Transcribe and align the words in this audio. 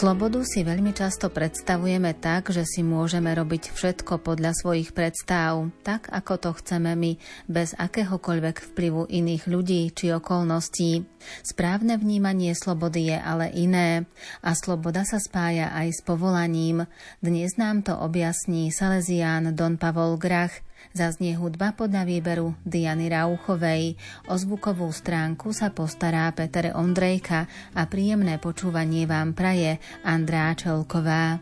Slobodu 0.00 0.40
si 0.48 0.64
veľmi 0.64 0.96
často 0.96 1.28
predstavujeme 1.28 2.16
tak, 2.16 2.48
že 2.48 2.64
si 2.64 2.80
môžeme 2.80 3.36
robiť 3.36 3.68
všetko 3.68 4.24
podľa 4.24 4.56
svojich 4.56 4.96
predstav, 4.96 5.68
tak 5.84 6.08
ako 6.08 6.40
to 6.40 6.50
chceme 6.56 6.96
my, 6.96 7.20
bez 7.44 7.76
akéhokoľvek 7.76 8.72
vplyvu 8.72 9.12
iných 9.12 9.44
ľudí 9.44 9.92
či 9.92 10.08
okolností. 10.16 11.04
Správne 11.44 12.00
vnímanie 12.00 12.56
slobody 12.56 13.12
je 13.12 13.18
ale 13.20 13.52
iné 13.52 14.08
a 14.40 14.56
sloboda 14.56 15.04
sa 15.04 15.20
spája 15.20 15.68
aj 15.68 15.92
s 15.92 16.00
povolaním. 16.00 16.88
Dnes 17.20 17.60
nám 17.60 17.84
to 17.84 17.92
objasní 17.92 18.72
Salesián 18.72 19.52
Don 19.52 19.76
Pavol 19.76 20.16
Grach– 20.16 20.64
Zaznie 20.90 21.38
hudba 21.38 21.70
podľa 21.76 22.02
výberu 22.02 22.58
Diany 22.66 23.06
Rauchovej. 23.12 23.94
O 24.26 24.34
zvukovú 24.34 24.90
stránku 24.90 25.54
sa 25.54 25.70
postará 25.70 26.26
Peter 26.34 26.74
Ondrejka 26.74 27.46
a 27.76 27.86
príjemné 27.86 28.42
počúvanie 28.42 29.06
vám 29.06 29.36
praje 29.36 29.78
Andrá 30.02 30.50
Čelková. 30.58 31.38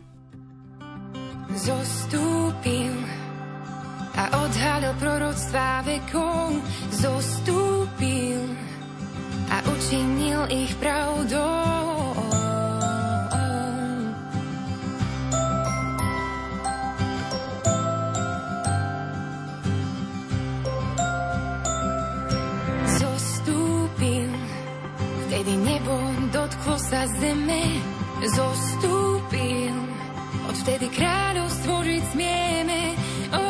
Zostúpil 1.49 2.93
a 4.13 4.23
odhalil 4.45 4.93
proroctvá 5.01 5.81
vekov, 5.81 6.61
zostúpil 6.93 8.43
a 9.49 9.57
učinil 9.65 10.45
ich 10.53 10.75
pravdou. 10.77 12.18
Vtedy 25.49 25.65
nebo 25.65 25.97
dotklo 26.29 26.77
sa 26.77 27.09
zeme, 27.09 27.81
zostúpil. 28.21 29.73
Odvtedy 30.45 30.93
kráľovstvo 30.93 31.73
žiť 31.89 32.03
smieme. 32.13 32.93
Oh, 33.33 33.41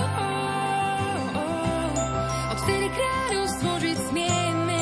oh, 0.00 0.32
oh. 1.36 2.52
Odvtedy 2.56 2.88
kráľovstvo 2.96 3.70
žiť 3.76 3.98
smieme. 4.08 4.80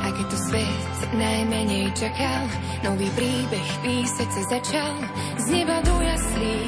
A 0.00 0.06
keď 0.08 0.24
to 0.24 0.38
svet 0.48 0.96
najmenej 1.20 1.92
čakal, 1.92 2.48
nový 2.80 3.12
príbeh 3.12 3.68
písať 3.84 4.28
sa 4.40 4.42
začal. 4.56 4.96
Z 5.36 5.52
neba 5.52 5.84
do 5.84 6.00
jaslí, 6.00 6.64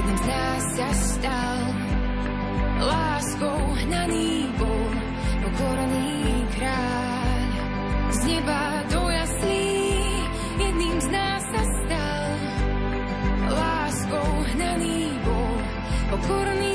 jedným 0.00 0.16
z 0.16 0.24
nás 0.32 0.62
sa 0.80 0.88
stal 0.96 1.60
láskou 2.80 3.47
hnaný 3.88 4.44
bol 4.60 4.92
pokorný 5.48 6.44
kráľ. 6.60 7.48
Z 8.12 8.20
neba 8.28 8.84
do 8.92 9.00
jaslí 9.08 9.72
jedným 10.60 10.96
z 11.00 11.08
nás 11.08 11.42
sa 11.48 11.62
stal. 11.64 12.28
Láskou 13.48 14.28
hnaný 14.52 15.08
bol 15.24 15.56
pokorný 16.12 16.67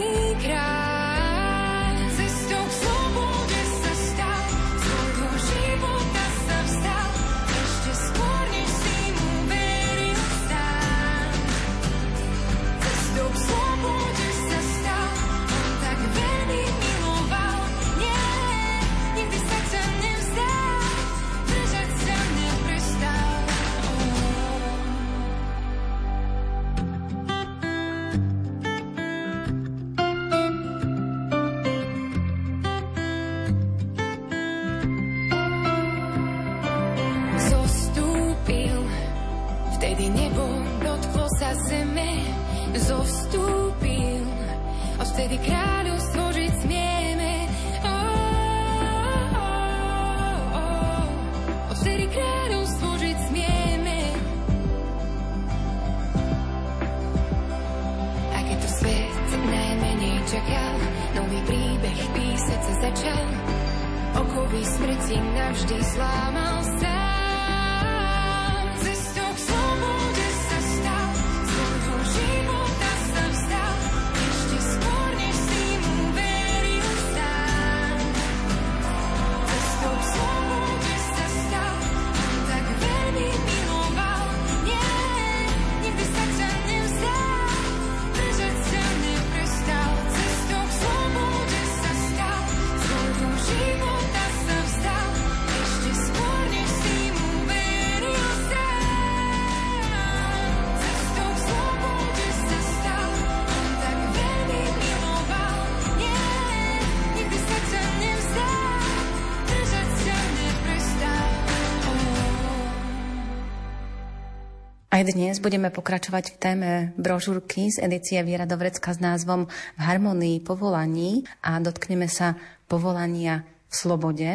Aj 114.94 115.02
dnes 115.02 115.42
budeme 115.42 115.74
pokračovať 115.74 116.26
v 116.30 116.38
téme 116.38 116.72
brožúrky 117.02 117.66
z 117.66 117.82
edície 117.82 118.22
Viera 118.22 118.46
Dovrecka 118.46 118.94
s 118.94 119.02
názvom 119.02 119.50
V 119.50 119.82
harmonii 119.82 120.38
povolaní 120.46 121.26
a 121.42 121.58
dotkneme 121.58 122.06
sa 122.06 122.38
povolania 122.70 123.42
v 123.42 123.74
slobode, 123.74 124.30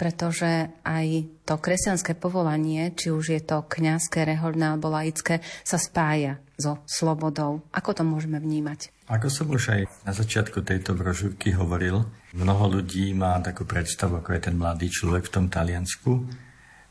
pretože 0.00 0.72
aj 0.80 1.28
to 1.44 1.60
kresťanské 1.60 2.16
povolanie, 2.16 2.96
či 2.96 3.12
už 3.12 3.36
je 3.36 3.42
to 3.44 3.68
kňazské, 3.68 4.24
reholné 4.24 4.72
alebo 4.72 4.88
laické, 4.88 5.44
sa 5.60 5.76
spája 5.76 6.40
so 6.56 6.80
slobodou. 6.88 7.60
Ako 7.76 7.92
to 7.92 8.00
môžeme 8.00 8.40
vnímať? 8.40 8.88
Ako 9.12 9.28
som 9.28 9.52
už 9.52 9.76
aj 9.76 10.08
na 10.08 10.16
začiatku 10.16 10.64
tejto 10.64 10.96
brožúrky 10.96 11.52
hovoril, 11.52 12.08
mnoho 12.32 12.80
ľudí 12.80 13.12
má 13.12 13.36
takú 13.44 13.68
predstavu, 13.68 14.24
ako 14.24 14.32
je 14.32 14.40
ten 14.40 14.56
mladý 14.56 14.88
človek 14.88 15.28
v 15.28 15.32
tom 15.36 15.52
Taliansku, 15.52 16.24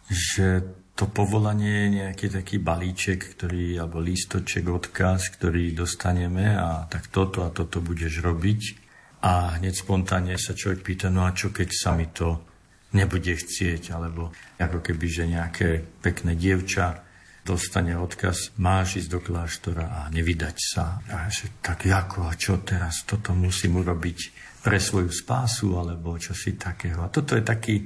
že 0.05 0.61
to 0.97 1.05
povolanie 1.05 1.69
je 1.69 1.87
nejaký 2.01 2.27
taký 2.33 2.57
balíček, 2.57 3.37
ktorý, 3.37 3.77
alebo 3.77 4.01
lístoček, 4.01 4.65
odkaz, 4.65 5.29
ktorý 5.37 5.77
dostaneme 5.77 6.57
a 6.57 6.89
tak 6.89 7.13
toto 7.13 7.45
a 7.45 7.53
toto 7.53 7.85
budeš 7.85 8.25
robiť. 8.25 8.61
A 9.21 9.61
hneď 9.61 9.77
spontánne 9.77 10.33
sa 10.41 10.57
človek 10.57 10.81
pýta, 10.81 11.13
no 11.13 11.29
a 11.29 11.37
čo 11.37 11.53
keď 11.53 11.69
sa 11.69 11.93
mi 11.93 12.09
to 12.09 12.41
nebude 12.97 13.29
chcieť, 13.29 13.93
alebo 13.93 14.33
ako 14.57 14.81
keby, 14.81 15.05
že 15.05 15.29
nejaké 15.29 15.85
pekné 16.01 16.33
dievča 16.33 17.05
dostane 17.45 17.93
odkaz, 17.93 18.57
máš 18.57 19.05
ísť 19.05 19.09
do 19.13 19.19
kláštora 19.21 19.85
a 19.85 20.01
nevydať 20.09 20.57
sa. 20.57 20.97
A 21.13 21.29
že 21.29 21.61
tak 21.61 21.85
ako 21.85 22.25
a 22.25 22.33
čo 22.33 22.57
teraz, 22.65 23.05
toto 23.05 23.37
musím 23.37 23.85
urobiť 23.85 24.19
pre 24.65 24.81
svoju 24.81 25.13
spásu, 25.13 25.77
alebo 25.77 26.17
čo 26.17 26.33
si 26.33 26.57
takého. 26.57 27.05
A 27.05 27.13
toto 27.13 27.37
je 27.37 27.45
taký 27.45 27.85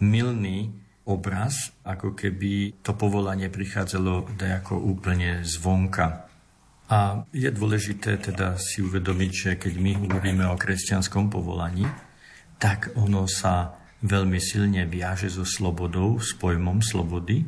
milný 0.00 0.87
obraz, 1.08 1.72
ako 1.82 2.12
keby 2.12 2.84
to 2.84 2.92
povolanie 2.92 3.48
prichádzalo 3.48 4.36
ako 4.36 4.76
úplne 4.76 5.40
zvonka. 5.42 6.28
A 6.88 7.24
je 7.32 7.48
dôležité 7.52 8.16
teda 8.20 8.56
si 8.60 8.80
uvedomiť, 8.80 9.32
že 9.32 9.50
keď 9.56 9.74
my 9.76 9.92
hovoríme 10.08 10.44
o 10.48 10.56
kresťanskom 10.56 11.28
povolaní, 11.32 11.84
tak 12.60 12.92
ono 12.96 13.24
sa 13.28 13.76
veľmi 14.04 14.38
silne 14.38 14.86
viaže 14.86 15.28
so 15.32 15.44
slobodou, 15.44 16.20
s 16.22 16.32
pojmom 16.36 16.80
slobody, 16.80 17.44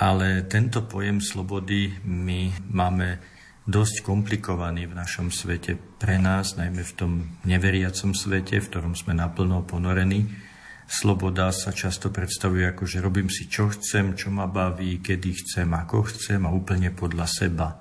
ale 0.00 0.46
tento 0.48 0.86
pojem 0.86 1.20
slobody 1.20 1.92
my 2.04 2.52
máme 2.72 3.20
dosť 3.68 4.02
komplikovaný 4.02 4.88
v 4.90 4.96
našom 4.96 5.28
svete 5.30 5.76
pre 6.00 6.16
nás, 6.16 6.56
najmä 6.56 6.82
v 6.82 6.96
tom 6.96 7.12
neveriacom 7.46 8.16
svete, 8.16 8.58
v 8.58 8.68
ktorom 8.70 8.94
sme 8.96 9.14
naplno 9.14 9.62
ponorení. 9.62 10.49
Sloboda 10.90 11.54
sa 11.54 11.70
často 11.70 12.10
predstavuje 12.10 12.66
ako, 12.66 12.82
že 12.82 12.98
robím 12.98 13.30
si 13.30 13.46
čo 13.46 13.70
chcem, 13.70 14.18
čo 14.18 14.34
ma 14.34 14.50
baví, 14.50 14.98
kedy 14.98 15.30
chcem, 15.38 15.70
ako 15.70 16.10
chcem 16.10 16.42
a 16.42 16.50
úplne 16.50 16.90
podľa 16.90 17.30
seba. 17.30 17.78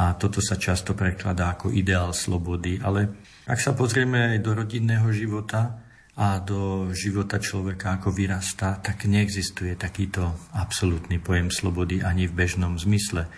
A 0.00 0.16
toto 0.16 0.40
sa 0.40 0.56
často 0.56 0.96
prekladá 0.96 1.52
ako 1.52 1.68
ideál 1.68 2.16
slobody. 2.16 2.80
Ale 2.80 3.12
ak 3.44 3.60
sa 3.60 3.76
pozrieme 3.76 4.32
aj 4.32 4.38
do 4.40 4.56
rodinného 4.56 5.12
života, 5.12 5.76
a 6.12 6.44
do 6.44 6.92
života 6.92 7.40
človeka 7.40 7.96
ako 7.96 8.12
vyrastá, 8.12 8.76
tak 8.84 9.08
neexistuje 9.08 9.80
takýto 9.80 10.52
absolútny 10.52 11.16
pojem 11.16 11.48
slobody 11.48 12.04
ani 12.04 12.28
v 12.28 12.36
bežnom 12.36 12.76
zmysle. 12.76 13.32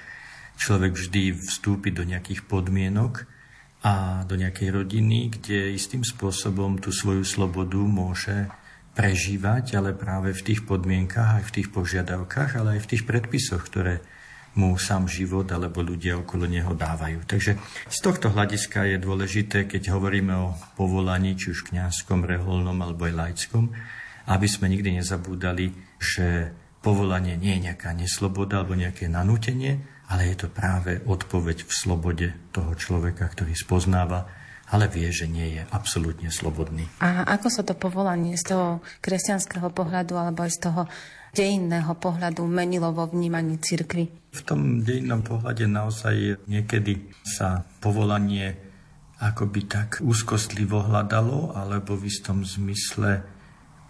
Človek 0.59 0.99
vždy 0.99 1.39
vstúpi 1.39 1.95
do 1.95 2.03
nejakých 2.03 2.43
podmienok 2.51 3.31
a 3.87 4.27
do 4.27 4.35
nejakej 4.35 4.75
rodiny, 4.75 5.31
kde 5.39 5.79
istým 5.79 6.03
spôsobom 6.03 6.83
tú 6.83 6.91
svoju 6.91 7.23
slobodu 7.23 7.79
môže 7.79 8.51
prežívať, 8.95 9.75
ale 9.77 9.91
práve 9.93 10.31
v 10.31 10.45
tých 10.55 10.63
podmienkach, 10.65 11.43
aj 11.43 11.45
v 11.51 11.55
tých 11.61 11.69
požiadavkách, 11.75 12.51
ale 12.63 12.79
aj 12.79 12.81
v 12.87 12.91
tých 12.95 13.05
predpisoch, 13.05 13.67
ktoré 13.67 14.01
mu 14.55 14.79
sám 14.79 15.11
život 15.11 15.51
alebo 15.51 15.83
ľudia 15.83 16.15
okolo 16.23 16.47
neho 16.47 16.79
dávajú. 16.79 17.27
Takže 17.27 17.59
z 17.91 17.99
tohto 17.99 18.31
hľadiska 18.31 18.87
je 18.87 19.03
dôležité, 19.03 19.67
keď 19.67 19.91
hovoríme 19.99 20.31
o 20.31 20.55
povolaní, 20.79 21.35
či 21.35 21.51
už 21.51 21.67
kňazskom, 21.75 22.23
reholnom 22.23 22.79
alebo 22.79 23.11
aj 23.11 23.19
laickom, 23.19 23.75
aby 24.31 24.47
sme 24.47 24.71
nikdy 24.71 25.03
nezabúdali, 25.03 25.75
že 25.99 26.55
povolanie 26.81 27.35
nie 27.35 27.59
je 27.59 27.65
nejaká 27.73 27.91
nesloboda 27.99 28.63
alebo 28.63 28.79
nejaké 28.79 29.11
nanútenie, 29.11 29.83
ale 30.07 30.31
je 30.31 30.47
to 30.47 30.49
práve 30.53 31.03
odpoveď 31.03 31.67
v 31.67 31.73
slobode 31.73 32.29
toho 32.55 32.73
človeka, 32.79 33.27
ktorý 33.27 33.59
spoznáva, 33.59 34.31
ale 34.73 34.89
vie, 34.89 35.09
že 35.13 35.29
nie 35.29 35.61
je 35.61 35.63
absolútne 35.73 36.33
slobodný. 36.33 36.89
A 37.05 37.27
ako 37.37 37.49
sa 37.53 37.63
to 37.67 37.77
povolanie 37.77 38.37
z 38.41 38.57
toho 38.57 38.81
kresťanského 39.05 39.69
pohľadu 39.73 40.17
alebo 40.17 40.45
aj 40.45 40.53
z 40.57 40.61
toho 40.71 40.83
dejinného 41.35 41.93
pohľadu 41.99 42.47
menilo 42.47 42.95
vo 42.95 43.11
vnímaní 43.11 43.59
cirkvy? 43.59 44.09
V 44.33 44.41
tom 44.47 44.81
dejinnom 44.81 45.27
pohľade 45.27 45.67
naozaj 45.67 46.47
niekedy 46.47 47.11
sa 47.27 47.67
povolanie 47.83 48.55
akoby 49.19 49.61
tak 49.71 50.03
úzkostlivo 50.03 50.85
hľadalo, 50.85 51.55
alebo 51.55 51.95
v 51.97 52.11
istom 52.11 52.43
zmysle 52.43 53.23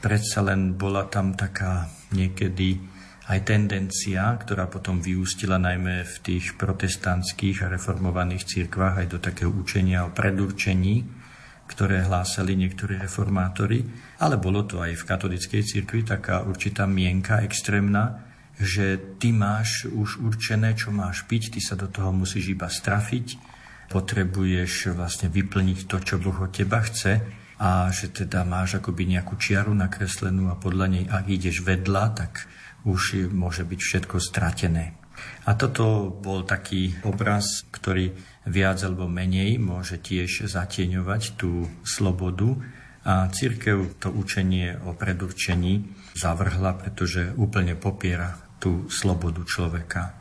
predsa 0.04 0.44
len 0.44 0.76
bola 0.76 1.08
tam 1.08 1.32
taká 1.32 1.88
niekedy 2.12 2.76
aj 3.24 3.40
tendencia, 3.48 4.36
ktorá 4.36 4.68
potom 4.68 5.00
vyústila 5.00 5.56
najmä 5.56 6.04
v 6.04 6.16
tých 6.20 6.60
protestantských 6.60 7.64
a 7.64 7.72
reformovaných 7.72 8.44
cirkvách 8.44 9.00
aj 9.00 9.06
do 9.08 9.18
takého 9.20 9.48
učenia 9.48 10.04
o 10.04 10.12
predurčení, 10.12 11.24
ktoré 11.64 12.04
hlásali 12.04 12.52
niektorí 12.52 13.00
reformátori, 13.00 13.80
ale 14.20 14.36
bolo 14.36 14.68
to 14.68 14.84
aj 14.84 15.00
v 15.00 15.06
katolickej 15.08 15.62
cirkvi 15.64 16.04
taká 16.04 16.44
určitá 16.44 16.84
mienka 16.84 17.40
extrémna, 17.40 18.20
že 18.60 19.16
ty 19.16 19.32
máš 19.32 19.88
už 19.88 20.20
určené, 20.20 20.76
čo 20.76 20.92
máš 20.92 21.24
piť, 21.24 21.56
ty 21.56 21.60
sa 21.64 21.74
do 21.80 21.88
toho 21.88 22.12
musíš 22.12 22.52
iba 22.52 22.68
strafiť, 22.68 23.40
potrebuješ 23.88 24.92
vlastne 24.92 25.32
vyplniť 25.32 25.88
to, 25.88 25.96
čo 26.04 26.20
Boh 26.20 26.44
od 26.44 26.52
teba 26.52 26.84
chce 26.84 27.24
a 27.56 27.88
že 27.88 28.12
teda 28.12 28.44
máš 28.44 28.84
akoby 28.84 29.16
nejakú 29.16 29.40
čiaru 29.40 29.72
nakreslenú 29.72 30.52
a 30.52 30.60
podľa 30.60 30.86
nej, 30.92 31.04
ak 31.08 31.24
ideš 31.24 31.64
vedľa, 31.64 32.04
tak 32.12 32.44
už 32.84 33.32
môže 33.32 33.64
byť 33.64 33.80
všetko 33.80 34.16
stratené. 34.20 34.96
A 35.44 35.54
toto 35.56 36.08
bol 36.10 36.44
taký 36.44 36.96
obraz, 37.04 37.64
ktorý 37.70 38.12
viac 38.44 38.80
alebo 38.82 39.08
menej 39.08 39.56
môže 39.60 40.00
tiež 40.00 40.48
zatieňovať 40.48 41.36
tú 41.38 41.68
slobodu. 41.84 42.60
A 43.04 43.28
církev 43.28 44.00
to 44.00 44.08
učenie 44.08 44.80
o 44.80 44.96
predurčení 44.96 45.84
zavrhla, 46.16 46.72
pretože 46.80 47.36
úplne 47.36 47.76
popiera 47.76 48.32
tú 48.56 48.88
slobodu 48.88 49.44
človeka. 49.44 50.16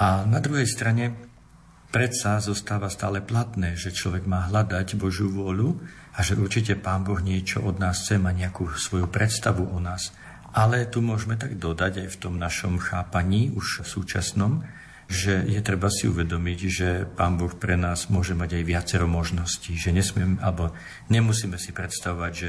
A 0.00 0.24
na 0.24 0.40
druhej 0.40 0.64
strane 0.64 1.12
predsa 1.92 2.40
zostáva 2.40 2.88
stále 2.88 3.20
platné, 3.20 3.76
že 3.76 3.92
človek 3.92 4.24
má 4.24 4.48
hľadať 4.48 4.96
Božiu 4.96 5.28
vôľu 5.28 5.76
a 6.16 6.24
že 6.24 6.40
určite 6.40 6.80
Pán 6.80 7.04
Boh 7.04 7.20
niečo 7.20 7.60
od 7.60 7.76
nás 7.76 8.08
chce, 8.08 8.16
má 8.16 8.32
nejakú 8.32 8.72
svoju 8.72 9.12
predstavu 9.12 9.68
o 9.68 9.78
nás. 9.78 10.16
Ale 10.52 10.84
tu 10.84 11.00
môžeme 11.00 11.40
tak 11.40 11.56
dodať 11.56 12.04
aj 12.04 12.08
v 12.12 12.20
tom 12.20 12.36
našom 12.36 12.76
chápaní, 12.76 13.52
už 13.56 13.88
súčasnom, 13.88 14.60
že 15.12 15.44
je 15.44 15.60
treba 15.60 15.92
si 15.92 16.08
uvedomiť, 16.08 16.58
že 16.68 16.88
Pán 17.04 17.36
Boh 17.36 17.52
pre 17.52 17.76
nás 17.76 18.08
môže 18.08 18.32
mať 18.32 18.60
aj 18.60 18.64
viacero 18.64 19.04
možností, 19.08 19.76
že 19.76 19.92
nesmiem, 19.92 20.40
alebo 20.40 20.72
nemusíme 21.12 21.60
si 21.60 21.72
predstavovať, 21.72 22.32
že 22.32 22.48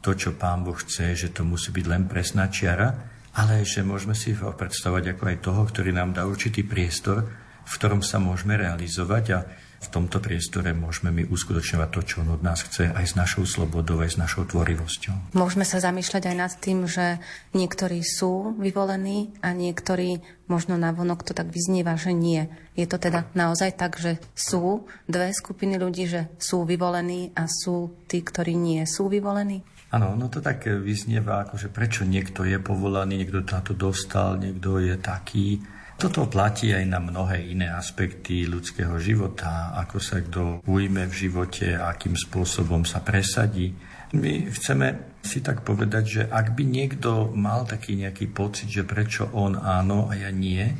to, 0.00 0.16
čo 0.16 0.36
Pán 0.36 0.64
Boh 0.64 0.76
chce, 0.76 1.12
že 1.12 1.28
to 1.32 1.44
musí 1.44 1.68
byť 1.68 1.84
len 1.84 2.08
presná 2.08 2.48
čiara, 2.48 2.96
ale 3.36 3.64
že 3.64 3.84
môžeme 3.84 4.16
si 4.16 4.32
ho 4.32 4.56
predstavovať 4.56 5.16
ako 5.16 5.22
aj 5.28 5.36
toho, 5.44 5.62
ktorý 5.68 5.90
nám 5.92 6.16
dá 6.16 6.24
určitý 6.24 6.64
priestor, 6.64 7.28
v 7.68 7.72
ktorom 7.76 8.00
sa 8.00 8.16
môžeme 8.16 8.56
realizovať 8.56 9.24
a 9.36 9.38
v 9.78 9.88
tomto 9.94 10.18
priestore 10.18 10.74
môžeme 10.74 11.14
my 11.14 11.22
uskutočňovať 11.30 11.88
to, 11.94 12.00
čo 12.02 12.14
on 12.26 12.34
od 12.34 12.42
nás 12.42 12.66
chce, 12.66 12.90
aj 12.90 13.04
s 13.04 13.14
našou 13.14 13.46
slobodou, 13.46 14.02
aj 14.02 14.14
s 14.14 14.18
našou 14.18 14.42
tvorivosťou. 14.42 15.38
Môžeme 15.38 15.62
sa 15.62 15.78
zamýšľať 15.78 16.22
aj 16.34 16.36
nad 16.36 16.52
tým, 16.58 16.90
že 16.90 17.22
niektorí 17.54 18.02
sú 18.02 18.58
vyvolení 18.58 19.30
a 19.38 19.54
niektorí 19.54 20.18
možno 20.50 20.74
na 20.74 20.90
vonok 20.90 21.22
to 21.22 21.32
tak 21.32 21.54
vyznieva, 21.54 21.94
že 21.94 22.10
nie. 22.10 22.50
Je 22.74 22.90
to 22.90 22.98
teda 22.98 23.30
naozaj 23.38 23.78
tak, 23.78 24.02
že 24.02 24.18
sú 24.34 24.90
dve 25.06 25.30
skupiny 25.30 25.78
ľudí, 25.78 26.10
že 26.10 26.26
sú 26.42 26.66
vyvolení 26.66 27.30
a 27.38 27.46
sú 27.46 27.94
tí, 28.10 28.18
ktorí 28.18 28.58
nie 28.58 28.82
sú 28.82 29.06
vyvolení? 29.06 29.62
Áno, 29.88 30.12
no 30.18 30.28
to 30.28 30.44
tak 30.44 30.68
vyznieva, 30.68 31.48
že 31.56 31.72
prečo 31.72 32.04
niekto 32.04 32.44
je 32.44 32.60
povolaný, 32.60 33.24
niekto 33.24 33.40
na 33.40 33.64
to 33.64 33.72
dostal, 33.72 34.36
niekto 34.36 34.84
je 34.84 35.00
taký. 35.00 35.64
Toto 35.98 36.30
platí 36.30 36.70
aj 36.70 36.86
na 36.86 37.02
mnohé 37.02 37.42
iné 37.42 37.74
aspekty 37.74 38.46
ľudského 38.46 39.02
života, 39.02 39.74
ako 39.74 39.98
sa 39.98 40.22
kto 40.22 40.62
ujme 40.62 41.10
v 41.10 41.14
živote, 41.26 41.74
akým 41.74 42.14
spôsobom 42.14 42.86
sa 42.86 43.02
presadí. 43.02 43.74
My 44.14 44.46
chceme 44.46 45.18
si 45.26 45.42
tak 45.42 45.66
povedať, 45.66 46.04
že 46.06 46.22
ak 46.30 46.54
by 46.54 46.62
niekto 46.62 47.34
mal 47.34 47.66
taký 47.66 47.98
nejaký 47.98 48.30
pocit, 48.30 48.70
že 48.70 48.86
prečo 48.86 49.26
on 49.34 49.58
áno 49.58 50.06
a 50.06 50.14
ja 50.14 50.30
nie, 50.30 50.70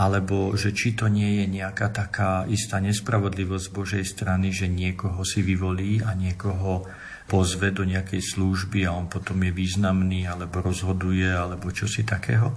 alebo 0.00 0.56
že 0.56 0.72
či 0.72 0.96
to 0.96 1.12
nie 1.12 1.44
je 1.44 1.60
nejaká 1.60 1.92
taká 1.92 2.48
istá 2.48 2.80
nespravodlivosť 2.80 3.68
z 3.68 3.74
Božej 3.76 4.04
strany, 4.08 4.48
že 4.48 4.64
niekoho 4.64 5.28
si 5.28 5.44
vyvolí 5.44 6.00
a 6.00 6.16
niekoho 6.16 6.88
pozve 7.28 7.68
do 7.68 7.84
nejakej 7.84 8.32
služby 8.32 8.88
a 8.88 8.96
on 8.96 9.12
potom 9.12 9.44
je 9.44 9.52
významný, 9.52 10.24
alebo 10.24 10.64
rozhoduje, 10.64 11.28
alebo 11.28 11.68
čo 11.68 11.84
si 11.84 12.00
takého, 12.00 12.56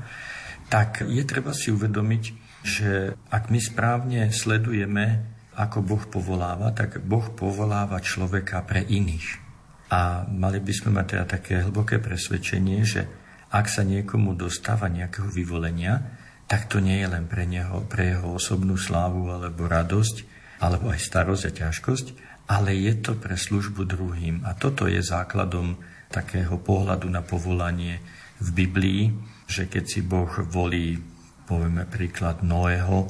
tak 0.67 1.03
je 1.03 1.23
treba 1.23 1.55
si 1.55 1.71
uvedomiť, 1.71 2.23
že 2.63 3.15
ak 3.31 3.47
my 3.47 3.59
správne 3.59 4.21
sledujeme, 4.31 5.23
ako 5.57 5.81
Boh 5.81 6.03
povoláva, 6.05 6.69
tak 6.75 7.01
Boh 7.01 7.25
povoláva 7.33 7.97
človeka 8.03 8.61
pre 8.67 8.85
iných. 8.85 9.47
A 9.89 10.27
mali 10.27 10.59
by 10.59 10.73
sme 10.75 10.99
mať 10.99 11.05
teda 11.15 11.25
také 11.25 11.53
hlboké 11.63 11.97
presvedčenie, 11.97 12.83
že 12.83 13.07
ak 13.49 13.71
sa 13.71 13.87
niekomu 13.87 14.35
dostáva 14.35 14.91
nejakého 14.91 15.31
vyvolenia, 15.31 16.03
tak 16.45 16.67
to 16.67 16.83
nie 16.83 16.99
je 16.99 17.07
len 17.07 17.25
pre, 17.25 17.47
neho, 17.47 17.87
pre 17.87 18.15
jeho 18.15 18.35
osobnú 18.35 18.75
slávu 18.75 19.31
alebo 19.31 19.65
radosť, 19.65 20.15
alebo 20.59 20.91
aj 20.91 20.99
starosť 20.99 21.43
a 21.47 21.51
ťažkosť, 21.65 22.07
ale 22.51 22.75
je 22.75 22.93
to 22.99 23.15
pre 23.15 23.35
službu 23.35 23.87
druhým. 23.87 24.43
A 24.43 24.55
toto 24.55 24.87
je 24.87 24.99
základom 24.99 25.79
takého 26.11 26.55
pohľadu 26.59 27.07
na 27.11 27.23
povolanie 27.23 27.99
v 28.39 28.49
Biblii, 28.51 29.01
že 29.47 29.71
keď 29.71 29.83
si 29.87 30.03
Boh 30.03 30.29
volí, 30.51 30.99
povieme 31.47 31.87
príklad 31.87 32.43
Noého, 32.43 33.07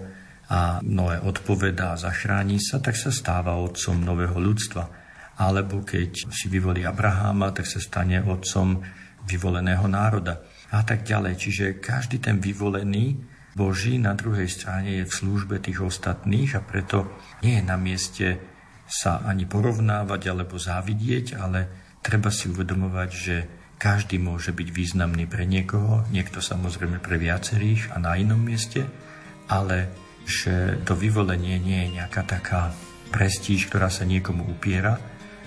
a 0.48 0.80
Noé 0.80 1.20
odpovedá 1.20 1.96
a 1.96 2.00
zachráni 2.00 2.56
sa, 2.64 2.80
tak 2.80 2.96
sa 2.96 3.12
stáva 3.12 3.60
otcom 3.60 4.00
nového 4.00 4.40
ľudstva. 4.40 4.88
Alebo 5.38 5.84
keď 5.84 6.32
si 6.32 6.48
vyvolí 6.48 6.88
Abraháma, 6.88 7.52
tak 7.52 7.68
sa 7.68 7.84
stane 7.84 8.24
otcom 8.24 8.80
vyvoleného 9.28 9.86
národa 9.92 10.40
a 10.72 10.88
tak 10.88 11.04
ďalej. 11.04 11.34
Čiže 11.36 11.66
každý 11.84 12.24
ten 12.24 12.40
vyvolený 12.40 13.20
Boží 13.54 14.00
na 14.00 14.16
druhej 14.16 14.48
strane 14.48 15.04
je 15.04 15.06
v 15.06 15.14
službe 15.14 15.60
tých 15.60 15.84
ostatných 15.84 16.56
a 16.56 16.64
preto 16.64 17.12
nie 17.44 17.60
je 17.60 17.64
na 17.68 17.76
mieste 17.76 18.28
sa 18.88 19.20
ani 19.28 19.44
porovnávať 19.44 20.32
alebo 20.32 20.56
závidieť, 20.56 21.36
ale 21.36 21.60
treba 22.00 22.32
si 22.32 22.48
uvedomovať, 22.48 23.10
že 23.12 23.36
každý 23.78 24.18
môže 24.18 24.52
byť 24.54 24.68
významný 24.74 25.30
pre 25.30 25.46
niekoho, 25.46 26.04
niekto 26.10 26.42
samozrejme 26.42 26.98
pre 26.98 27.22
viacerých 27.22 27.94
a 27.94 28.02
na 28.02 28.18
inom 28.18 28.42
mieste, 28.42 28.86
ale 29.48 29.94
že 30.28 30.82
to 30.84 30.98
vyvolenie 30.98 31.56
nie 31.62 31.88
je 31.88 31.94
nejaká 32.02 32.26
taká 32.28 32.76
prestíž, 33.14 33.72
ktorá 33.72 33.88
sa 33.88 34.04
niekomu 34.04 34.44
upiera, 34.44 35.00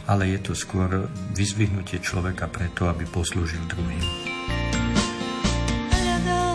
ale 0.08 0.32
je 0.32 0.40
to 0.40 0.52
skôr 0.56 1.10
vyzvihnutie 1.36 2.00
človeka 2.00 2.48
preto, 2.48 2.88
aby 2.88 3.04
poslúžil 3.04 3.60
druhým. 3.68 4.00
Hľadám 5.92 6.50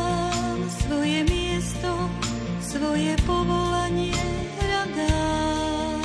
povolanie 3.25 4.13
hľadám. 4.60 6.01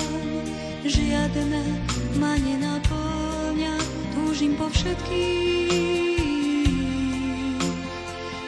Žiadne 0.84 1.62
ma 2.18 2.34
nenaplňa, 2.40 3.76
túžim 4.16 4.56
po 4.56 4.66
všetkých. 4.72 5.70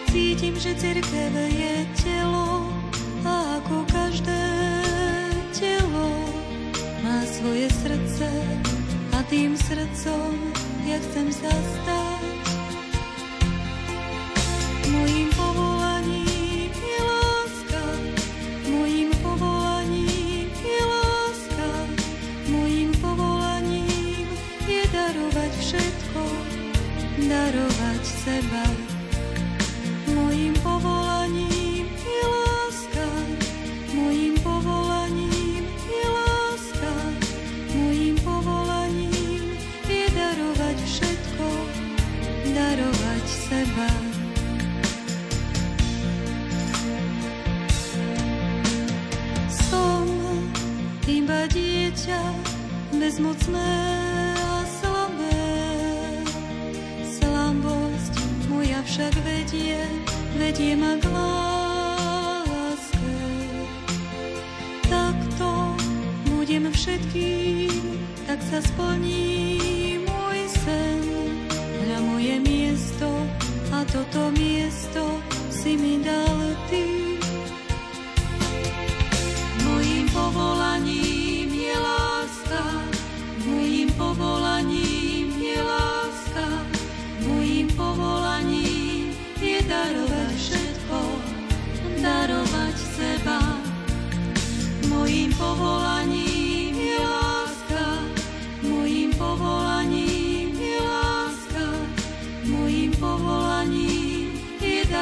Cítim, 0.08 0.54
že 0.58 0.74
cirkev 0.74 1.34
je 1.36 1.86
telo 2.02 2.72
a 3.22 3.62
ako 3.62 3.86
každé 3.92 4.44
telo 5.54 6.10
má 7.04 7.22
svoje 7.28 7.70
srdce 7.70 8.28
tým 9.32 9.56
srdcom 9.56 10.36
ja 10.84 11.00
chcem 11.00 11.32
sa 11.32 11.48
stať. 11.48 12.01
Bezmocné 53.12 53.76
a 54.40 54.64
slabé. 54.64 55.44
Slabosť 57.04 58.14
moja 58.48 58.80
však 58.88 59.12
vedie, 59.20 59.84
vedie 60.40 60.72
ma 60.72 60.96
k 60.96 61.04
láske. 61.12 63.12
Takto 64.88 65.76
budem 66.32 66.72
všetkým, 66.72 68.00
tak 68.24 68.40
sa 68.48 68.64
splní 68.64 70.00
môj 70.08 70.40
sen. 70.64 71.04
Hľa 71.84 72.00
moje 72.08 72.40
miesto 72.40 73.12
a 73.76 73.84
toto 73.92 74.32
miesto 74.32 75.20
si 75.52 75.76
mi 75.76 76.00
dal 76.00 76.41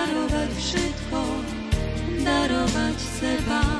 darovať 0.01 0.51
všetko, 0.57 1.21
darovať 2.25 2.97
seba. 2.97 3.80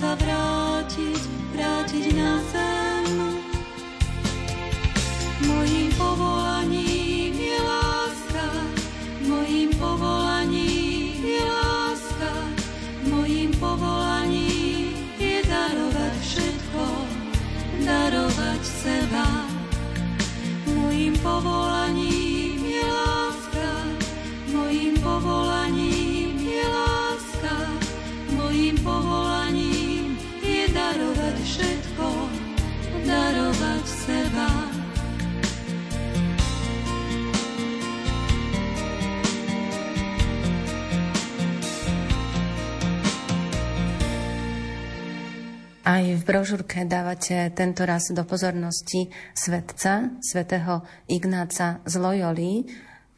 Sa 0.00 0.16
vrátiť, 0.16 1.22
vrátiť 1.52 2.04
na 2.16 2.40
zem. 2.48 2.69
Aj 45.90 46.06
v 46.06 46.22
brožúrke 46.22 46.86
dávate 46.86 47.50
tento 47.50 47.82
raz 47.82 48.14
do 48.14 48.22
pozornosti 48.22 49.10
svetca, 49.34 50.22
svätého 50.22 50.86
Ignáca 51.10 51.82
z 51.82 51.94
Loyoli. 51.98 52.62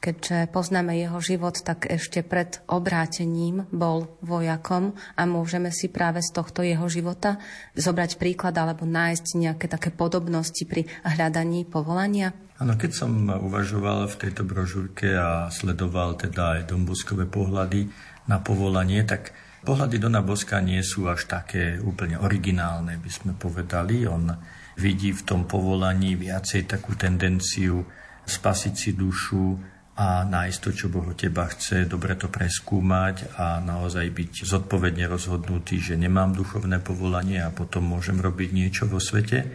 Keďže 0.00 0.48
poznáme 0.48 0.96
jeho 0.96 1.20
život, 1.20 1.60
tak 1.60 1.84
ešte 1.84 2.24
pred 2.24 2.64
obrátením 2.72 3.68
bol 3.68 4.16
vojakom 4.24 4.96
a 5.20 5.28
môžeme 5.28 5.68
si 5.68 5.92
práve 5.92 6.24
z 6.24 6.32
tohto 6.32 6.64
jeho 6.64 6.88
života 6.88 7.36
zobrať 7.76 8.16
príklad 8.16 8.56
alebo 8.56 8.88
nájsť 8.88 9.26
nejaké 9.36 9.68
také 9.68 9.92
podobnosti 9.92 10.64
pri 10.64 10.88
hľadaní 11.04 11.68
povolania. 11.68 12.32
Áno, 12.56 12.80
keď 12.80 13.04
som 13.04 13.12
uvažoval 13.28 14.08
v 14.08 14.16
tejto 14.16 14.48
brožúrke 14.48 15.12
a 15.12 15.52
sledoval 15.52 16.16
teda 16.16 16.56
aj 16.56 16.72
dombuskové 16.72 17.28
pohľady 17.28 17.92
na 18.32 18.40
povolanie, 18.40 19.04
tak 19.04 19.36
Pohľady 19.62 20.02
Dona 20.02 20.26
Boska 20.26 20.58
nie 20.58 20.82
sú 20.82 21.06
až 21.06 21.30
také 21.30 21.78
úplne 21.78 22.18
originálne, 22.18 22.98
by 22.98 23.10
sme 23.10 23.32
povedali. 23.38 24.02
On 24.10 24.26
vidí 24.74 25.14
v 25.14 25.22
tom 25.22 25.46
povolaní 25.46 26.18
viacej 26.18 26.66
takú 26.66 26.98
tendenciu 26.98 27.86
spasiť 28.26 28.74
si 28.74 28.90
dušu 28.98 29.54
a 29.94 30.26
nájsť 30.26 30.58
to, 30.58 30.70
čo 30.74 30.86
Boh 30.90 31.06
od 31.06 31.14
teba 31.14 31.46
chce, 31.46 31.86
dobre 31.86 32.18
to 32.18 32.26
preskúmať 32.26 33.38
a 33.38 33.62
naozaj 33.62 34.10
byť 34.10 34.32
zodpovedne 34.50 35.06
rozhodnutý, 35.06 35.78
že 35.78 35.94
nemám 35.94 36.34
duchovné 36.34 36.82
povolanie 36.82 37.38
a 37.38 37.54
potom 37.54 37.86
môžem 37.86 38.18
robiť 38.18 38.50
niečo 38.50 38.90
vo 38.90 38.98
svete. 38.98 39.46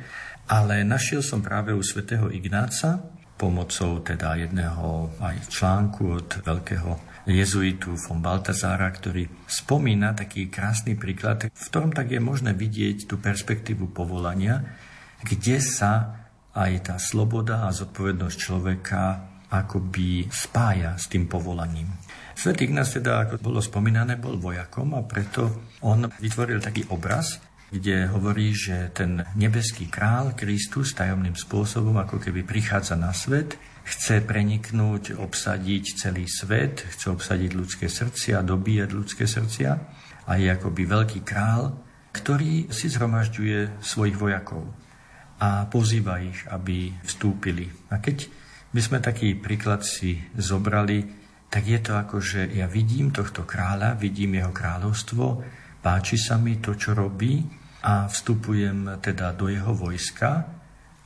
Ale 0.47 0.87
našiel 0.87 1.19
som 1.19 1.43
práve 1.43 1.75
u 1.75 1.83
svätého 1.83 2.31
Ignáca 2.31 3.03
pomocou 3.35 3.99
teda 3.99 4.39
jedného 4.39 5.11
aj 5.19 5.51
článku 5.51 6.15
od 6.15 6.29
veľkého 6.47 7.16
jezuitu 7.27 7.99
von 7.99 8.23
Baltazára, 8.23 8.87
ktorý 8.87 9.27
spomína 9.45 10.15
taký 10.15 10.47
krásny 10.47 10.95
príklad, 10.95 11.51
v 11.51 11.63
ktorom 11.67 11.91
tak 11.91 12.15
je 12.15 12.23
možné 12.23 12.55
vidieť 12.55 13.03
tú 13.03 13.19
perspektívu 13.19 13.91
povolania, 13.91 14.63
kde 15.21 15.59
sa 15.59 16.23
aj 16.55 16.71
tá 16.89 16.95
sloboda 16.97 17.67
a 17.67 17.75
zodpovednosť 17.75 18.37
človeka 18.39 19.01
akoby 19.47 20.27
spája 20.27 20.95
s 20.95 21.07
tým 21.07 21.27
povolaním. 21.27 21.87
Svetý 22.37 22.69
Ignác 22.69 22.93
teda, 22.93 23.25
ako 23.25 23.41
bolo 23.41 23.59
spomínané, 23.63 24.19
bol 24.19 24.37
vojakom 24.37 24.93
a 24.93 25.01
preto 25.03 25.73
on 25.81 26.05
vytvoril 26.21 26.61
taký 26.61 26.85
obraz, 26.93 27.41
kde 27.67 28.07
hovorí, 28.07 28.55
že 28.55 28.93
ten 28.95 29.25
nebeský 29.35 29.91
král 29.91 30.31
Kristus 30.37 30.95
tajomným 30.95 31.35
spôsobom 31.35 31.97
ako 31.99 32.21
keby 32.23 32.47
prichádza 32.47 32.95
na 32.95 33.11
svet, 33.11 33.59
chce 33.87 34.19
preniknúť, 34.19 35.15
obsadiť 35.15 35.83
celý 35.95 36.27
svet, 36.27 36.83
chce 36.83 37.07
obsadiť 37.07 37.51
ľudské 37.55 37.87
srdcia, 37.87 38.43
dobíjať 38.43 38.89
ľudské 38.91 39.23
srdcia 39.23 39.71
a 40.27 40.31
je 40.35 40.51
akoby 40.51 40.83
veľký 40.83 41.23
král, 41.23 41.71
ktorý 42.11 42.67
si 42.67 42.91
zhromažďuje 42.91 43.79
svojich 43.79 44.19
vojakov 44.19 44.67
a 45.39 45.69
pozýva 45.69 46.19
ich, 46.19 46.43
aby 46.49 46.91
vstúpili. 47.05 47.69
A 47.93 48.03
keď 48.03 48.27
by 48.73 48.81
sme 48.83 48.99
taký 48.99 49.37
príklad 49.37 49.87
si 49.87 50.19
zobrali, 50.35 51.07
tak 51.47 51.63
je 51.63 51.79
to 51.79 51.95
ako, 51.95 52.19
že 52.19 52.51
ja 52.51 52.67
vidím 52.67 53.15
tohto 53.15 53.47
kráľa, 53.47 53.95
vidím 53.95 54.35
jeho 54.35 54.51
kráľovstvo, 54.51 55.25
páči 55.79 56.19
sa 56.19 56.35
mi 56.35 56.59
to, 56.59 56.75
čo 56.75 56.91
robí 56.91 57.39
a 57.87 58.11
vstupujem 58.11 58.99
teda 58.99 59.31
do 59.31 59.47
jeho 59.47 59.71
vojska. 59.71 60.43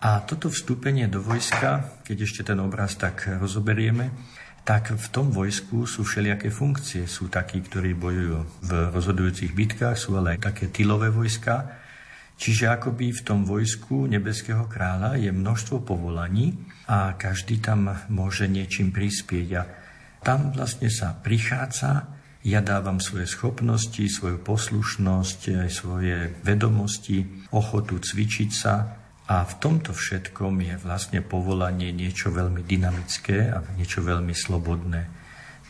A 0.01 0.25
toto 0.25 0.49
vstúpenie 0.49 1.05
do 1.05 1.21
vojska, 1.21 2.00
keď 2.11 2.27
ešte 2.27 2.43
ten 2.43 2.59
obraz 2.59 2.99
tak 2.99 3.23
rozoberieme, 3.39 4.11
tak 4.67 4.91
v 4.91 5.07
tom 5.15 5.31
vojsku 5.31 5.87
sú 5.87 6.03
všelijaké 6.03 6.51
funkcie. 6.51 7.07
Sú 7.07 7.31
takí, 7.31 7.63
ktorí 7.63 7.95
bojujú 7.95 8.67
v 8.67 8.71
rozhodujúcich 8.91 9.55
bitkách, 9.55 9.95
sú 9.95 10.19
ale 10.19 10.35
aj 10.35 10.51
také 10.51 10.67
tylové 10.67 11.07
vojska. 11.07 11.71
Čiže 12.35 12.67
akoby 12.67 13.15
v 13.15 13.21
tom 13.23 13.47
vojsku 13.47 14.11
nebeského 14.11 14.67
kráľa 14.67 15.23
je 15.23 15.31
množstvo 15.31 15.87
povolaní 15.87 16.59
a 16.91 17.15
každý 17.15 17.63
tam 17.63 17.87
môže 18.11 18.51
niečím 18.51 18.91
prispieť. 18.91 19.47
A 19.55 19.63
tam 20.19 20.51
vlastne 20.51 20.91
sa 20.91 21.15
prichádza, 21.15 22.11
ja 22.43 22.59
dávam 22.59 22.99
svoje 22.99 23.31
schopnosti, 23.31 24.03
svoju 24.03 24.43
poslušnosť, 24.43 25.71
svoje 25.71 26.35
vedomosti, 26.43 27.47
ochotu 27.55 28.03
cvičiť 28.03 28.51
sa 28.51 29.00
a 29.31 29.47
v 29.47 29.53
tomto 29.63 29.95
všetkom 29.95 30.59
je 30.59 30.75
vlastne 30.83 31.23
povolanie 31.23 31.95
niečo 31.95 32.35
veľmi 32.35 32.67
dynamické 32.67 33.47
a 33.47 33.63
niečo 33.79 34.03
veľmi 34.03 34.35
slobodné. 34.35 35.07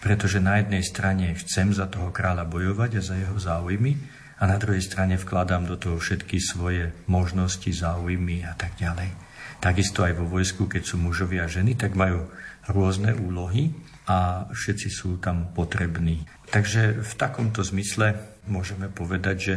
Pretože 0.01 0.41
na 0.41 0.57
jednej 0.57 0.81
strane 0.81 1.37
chcem 1.37 1.69
za 1.69 1.85
toho 1.85 2.09
kráľa 2.09 2.49
bojovať 2.49 2.97
a 2.97 3.05
za 3.05 3.15
jeho 3.21 3.37
záujmy 3.37 4.01
a 4.41 4.49
na 4.49 4.57
druhej 4.57 4.81
strane 4.81 5.13
vkladám 5.13 5.69
do 5.69 5.77
toho 5.77 6.01
všetky 6.01 6.41
svoje 6.41 6.89
možnosti, 7.05 7.69
záujmy 7.69 8.41
a 8.49 8.57
tak 8.57 8.81
ďalej. 8.81 9.13
Takisto 9.61 10.01
aj 10.01 10.17
vo 10.17 10.25
vojsku, 10.25 10.65
keď 10.65 10.81
sú 10.81 10.97
mužovia 10.97 11.45
a 11.45 11.53
ženy, 11.53 11.77
tak 11.77 11.93
majú 11.93 12.33
rôzne 12.65 13.13
úlohy 13.13 13.69
a 14.09 14.49
všetci 14.49 14.89
sú 14.89 15.21
tam 15.21 15.53
potrební. 15.53 16.25
Takže 16.49 17.05
v 17.05 17.13
takomto 17.13 17.61
zmysle 17.61 18.17
môžeme 18.49 18.89
povedať, 18.89 19.37
že 19.37 19.55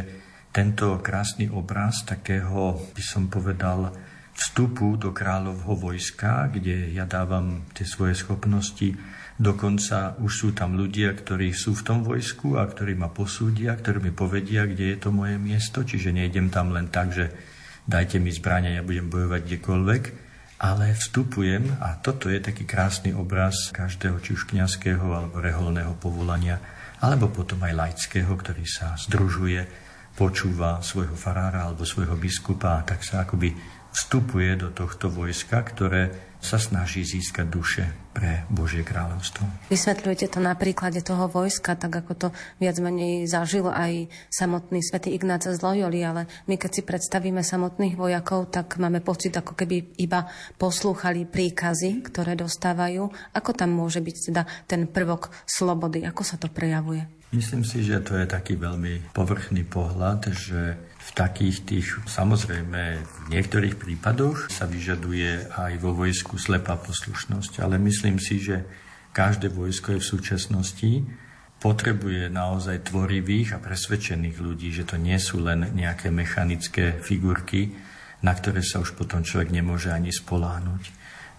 tento 0.55 1.03
krásny 1.03 1.51
obraz 1.51 2.07
takého, 2.07 2.79
by 2.95 3.03
som 3.03 3.27
povedal, 3.27 3.91
vstupu 4.31 4.95
do 4.95 5.11
kráľovho 5.11 5.75
vojska, 5.75 6.47
kde 6.47 6.95
ja 6.95 7.03
dávam 7.03 7.67
tie 7.75 7.83
svoje 7.83 8.15
schopnosti, 8.15 8.95
dokonca 9.35 10.15
už 10.23 10.31
sú 10.31 10.49
tam 10.55 10.79
ľudia, 10.79 11.11
ktorí 11.11 11.51
sú 11.51 11.75
v 11.75 11.83
tom 11.83 11.99
vojsku 12.07 12.55
a 12.55 12.63
ktorí 12.63 12.95
ma 12.95 13.11
posúdia, 13.11 13.75
ktorí 13.75 13.99
mi 13.99 14.13
povedia, 14.15 14.63
kde 14.63 14.95
je 14.95 14.97
to 14.99 15.11
moje 15.11 15.35
miesto, 15.35 15.83
čiže 15.83 16.15
nejdem 16.15 16.47
tam 16.47 16.71
len 16.71 16.87
tak, 16.87 17.11
že 17.11 17.35
dajte 17.83 18.23
mi 18.23 18.31
zbrania, 18.31 18.79
ja 18.79 18.83
budem 18.83 19.11
bojovať 19.11 19.41
kdekoľvek, 19.43 20.03
ale 20.63 20.95
vstupujem 20.95 21.83
a 21.83 21.99
toto 21.99 22.31
je 22.31 22.39
taký 22.39 22.63
krásny 22.63 23.11
obraz 23.11 23.75
každého 23.75 24.23
či 24.23 24.39
už 24.39 24.47
kniazského 24.47 25.03
alebo 25.03 25.43
reholného 25.43 25.99
povolania, 25.99 26.63
alebo 27.03 27.27
potom 27.27 27.59
aj 27.59 27.75
laického, 27.75 28.31
ktorý 28.31 28.63
sa 28.63 28.95
združuje, 28.95 29.84
počúva 30.15 30.79
svojho 30.79 31.13
farára 31.13 31.67
alebo 31.67 31.83
svojho 31.83 32.15
biskupa 32.15 32.81
tak 32.87 33.03
sa 33.03 33.27
akoby 33.27 33.51
vstupuje 33.95 34.59
do 34.59 34.75
tohto 34.75 35.07
vojska, 35.07 35.63
ktoré 35.63 36.35
sa 36.43 36.61
snaží 36.61 37.01
získať 37.01 37.47
duše 37.47 37.83
pre 38.13 38.45
Božie 38.53 38.85
kráľovstvo. 38.85 39.71
Vysvetľujete 39.71 40.29
to 40.29 40.43
na 40.43 40.53
príklade 40.53 41.01
toho 41.01 41.25
vojska, 41.25 41.73
tak 41.73 42.05
ako 42.05 42.13
to 42.13 42.27
viac 42.61 42.77
menej 42.77 43.25
zažil 43.25 43.65
aj 43.65 44.11
samotný 44.29 44.83
svätý 44.85 45.17
Ignác 45.17 45.49
z 45.49 45.57
Loyoli, 45.57 46.05
ale 46.05 46.29
my 46.45 46.59
keď 46.59 46.71
si 46.75 46.81
predstavíme 46.85 47.41
samotných 47.41 47.97
vojakov, 47.97 48.53
tak 48.53 48.77
máme 48.77 49.01
pocit, 49.01 49.33
ako 49.33 49.57
keby 49.57 49.97
iba 49.97 50.29
poslúchali 50.59 51.25
príkazy, 51.25 52.05
ktoré 52.05 52.37
dostávajú. 52.37 53.09
Ako 53.33 53.51
tam 53.57 53.73
môže 53.73 54.03
byť 54.05 54.15
teda 54.29 54.43
ten 54.69 54.85
prvok 54.85 55.33
slobody? 55.49 56.05
Ako 56.05 56.21
sa 56.21 56.37
to 56.37 56.51
prejavuje? 56.51 57.24
Myslím 57.35 57.67
si, 57.67 57.83
že 57.83 57.99
to 57.99 58.15
je 58.15 58.31
taký 58.31 58.55
veľmi 58.55 59.11
povrchný 59.11 59.67
pohľad, 59.67 60.31
že 60.31 60.79
v 60.79 61.09
takých 61.11 61.57
tých, 61.67 61.87
samozrejme, 62.07 62.81
v 63.03 63.17
niektorých 63.27 63.75
prípadoch 63.75 64.47
sa 64.47 64.63
vyžaduje 64.63 65.51
aj 65.51 65.75
vo 65.83 65.91
vojsku 65.91 66.39
slepá 66.39 66.79
poslušnosť, 66.79 67.59
ale 67.59 67.75
myslím 67.83 68.23
si, 68.23 68.39
že 68.39 68.63
každé 69.11 69.51
vojsko 69.51 69.95
je 69.95 69.99
v 69.99 70.11
súčasnosti 70.15 70.91
potrebuje 71.59 72.31
naozaj 72.31 72.87
tvorivých 72.87 73.59
a 73.59 73.63
presvedčených 73.63 74.39
ľudí, 74.39 74.71
že 74.71 74.87
to 74.87 74.95
nie 74.95 75.19
sú 75.19 75.43
len 75.43 75.75
nejaké 75.75 76.15
mechanické 76.15 76.95
figurky, 77.03 77.75
na 78.23 78.31
ktoré 78.31 78.63
sa 78.63 78.79
už 78.79 78.95
potom 78.95 79.27
človek 79.27 79.51
nemôže 79.51 79.91
ani 79.91 80.15
spoláhnuť. 80.15 80.83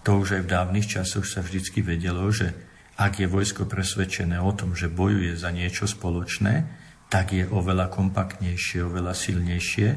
To 0.05 0.21
už 0.21 0.37
aj 0.37 0.41
v 0.45 0.51
dávnych 0.53 0.87
časoch 0.93 1.25
sa 1.25 1.41
vždycky 1.41 1.81
vedelo, 1.81 2.29
že 2.29 2.66
ak 2.97 3.21
je 3.21 3.27
vojsko 3.29 3.69
presvedčené 3.69 4.41
o 4.41 4.51
tom, 4.57 4.73
že 4.73 4.89
bojuje 4.89 5.37
za 5.37 5.53
niečo 5.53 5.85
spoločné, 5.85 6.65
tak 7.07 7.37
je 7.37 7.45
oveľa 7.47 7.93
kompaktnejšie, 7.93 8.83
oveľa 8.83 9.13
silnejšie 9.13 9.87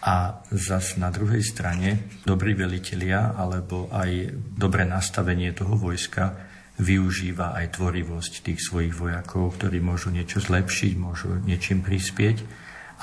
a 0.00 0.44
zas 0.50 0.96
na 0.96 1.14
druhej 1.14 1.44
strane 1.44 2.20
dobrí 2.26 2.56
velitelia 2.58 3.36
alebo 3.38 3.88
aj 3.94 4.34
dobré 4.34 4.84
nastavenie 4.84 5.54
toho 5.54 5.76
vojska 5.76 6.50
využíva 6.80 7.52
aj 7.60 7.76
tvorivosť 7.76 8.32
tých 8.40 8.60
svojich 8.64 8.96
vojakov, 8.96 9.60
ktorí 9.60 9.84
môžu 9.84 10.08
niečo 10.08 10.40
zlepšiť, 10.40 10.92
môžu 10.96 11.36
niečím 11.44 11.84
prispieť, 11.84 12.40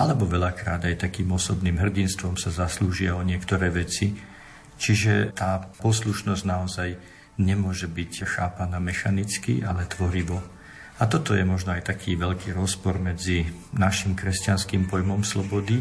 alebo 0.02 0.26
veľakrát 0.26 0.86
aj 0.90 1.06
takým 1.06 1.30
osobným 1.30 1.78
hrdinstvom 1.78 2.38
sa 2.38 2.50
zaslúžia 2.50 3.14
o 3.14 3.22
niektoré 3.22 3.70
veci. 3.70 4.18
Čiže 4.78 5.34
tá 5.38 5.62
poslušnosť 5.82 6.44
naozaj 6.46 6.90
nemôže 7.38 7.86
byť 7.86 8.26
chápaná 8.26 8.82
mechanicky, 8.82 9.62
ale 9.62 9.86
tvorivo. 9.86 10.42
A 10.98 11.06
toto 11.06 11.38
je 11.38 11.46
možno 11.46 11.78
aj 11.78 11.94
taký 11.94 12.18
veľký 12.18 12.58
rozpor 12.58 12.98
medzi 12.98 13.46
našim 13.78 14.18
kresťanským 14.18 14.90
pojmom 14.90 15.22
slobody 15.22 15.78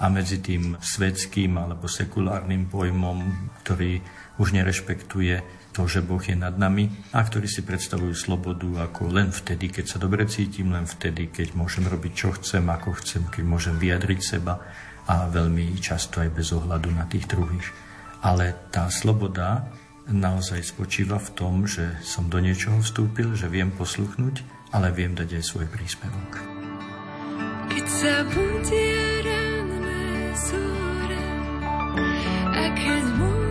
a 0.00 0.08
medzi 0.08 0.40
tým 0.40 0.80
svetským 0.80 1.60
alebo 1.60 1.84
sekulárnym 1.84 2.66
pojmom, 2.72 3.50
ktorý 3.62 4.00
už 4.40 4.56
nerešpektuje 4.56 5.64
to, 5.74 5.84
že 5.90 6.06
Boh 6.06 6.22
je 6.22 6.38
nad 6.38 6.54
nami 6.56 6.88
a 7.12 7.20
ktorí 7.20 7.50
si 7.50 7.66
predstavujú 7.66 8.14
slobodu 8.14 8.88
ako 8.88 9.10
len 9.10 9.34
vtedy, 9.34 9.68
keď 9.68 9.84
sa 9.94 9.98
dobre 9.98 10.24
cítim, 10.30 10.70
len 10.72 10.86
vtedy, 10.86 11.28
keď 11.28 11.52
môžem 11.58 11.84
robiť, 11.84 12.12
čo 12.14 12.28
chcem, 12.40 12.64
ako 12.64 12.96
chcem, 13.02 13.26
keď 13.28 13.44
môžem 13.44 13.76
vyjadriť 13.76 14.20
seba 14.22 14.58
a 15.04 15.28
veľmi 15.28 15.76
často 15.82 16.24
aj 16.24 16.30
bez 16.32 16.54
ohľadu 16.54 16.88
na 16.94 17.04
tých 17.04 17.28
druhých. 17.28 17.68
Ale 18.24 18.56
tá 18.72 18.88
sloboda 18.88 19.68
naozaj 20.08 20.60
spočíva 20.64 21.16
v 21.16 21.30
tom, 21.32 21.54
že 21.64 21.96
som 22.04 22.28
do 22.28 22.40
niečoho 22.40 22.80
vstúpil, 22.84 23.32
že 23.36 23.48
viem 23.48 23.72
posluchnúť 23.72 24.64
ale 24.74 24.90
viem 24.90 25.14
dať 25.14 25.38
aj 25.38 25.44
svoj 25.46 25.66
príspevok. 25.70 26.30
Keď 27.70 27.86
sa 27.86 28.14
budia 28.26 29.06
ranné 29.22 30.34
zore 30.34 31.26
a 32.50 32.64
keď 32.74 33.04
moje 33.14 33.43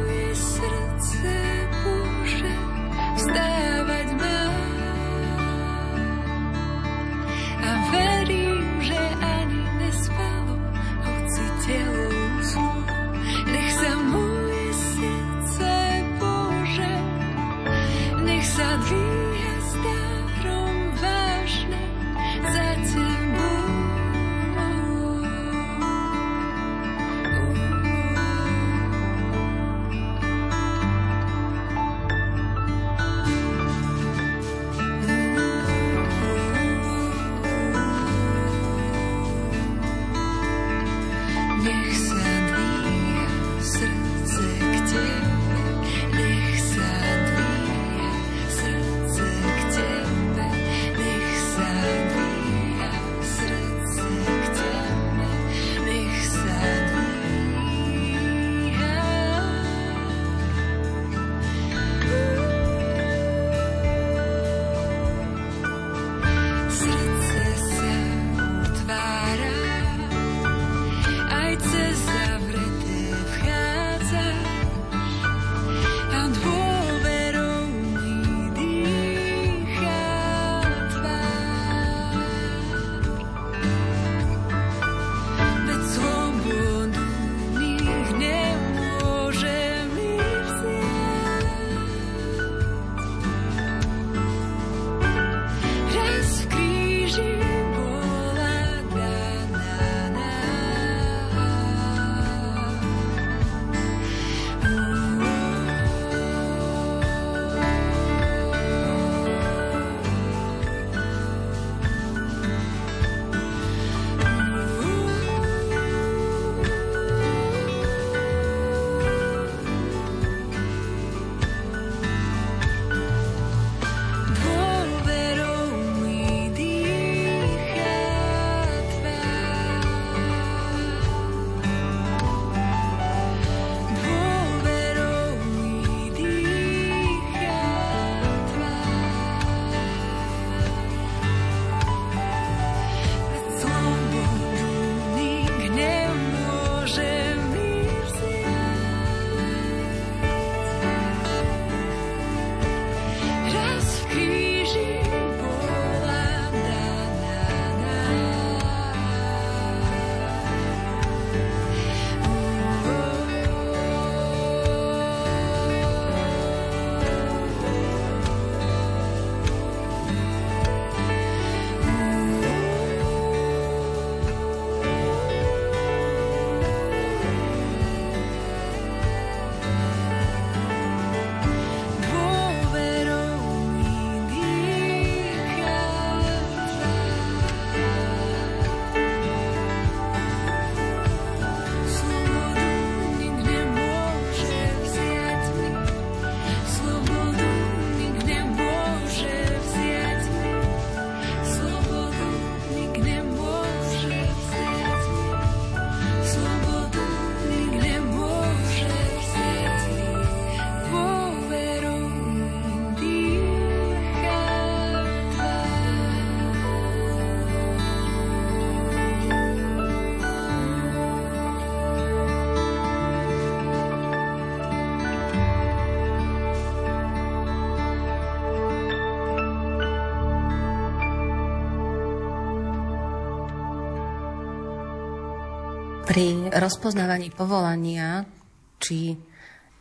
Pri 236.13 236.45
rozpoznávaní 236.53 237.33
povolania, 237.33 238.29
či 238.77 239.17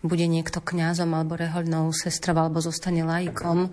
bude 0.01 0.25
niekto 0.25 0.65
kňazom 0.65 1.13
alebo 1.13 1.37
rehoľnou 1.37 1.93
sestrou 1.93 2.41
alebo 2.41 2.57
zostane 2.65 3.05
lajkom, 3.05 3.69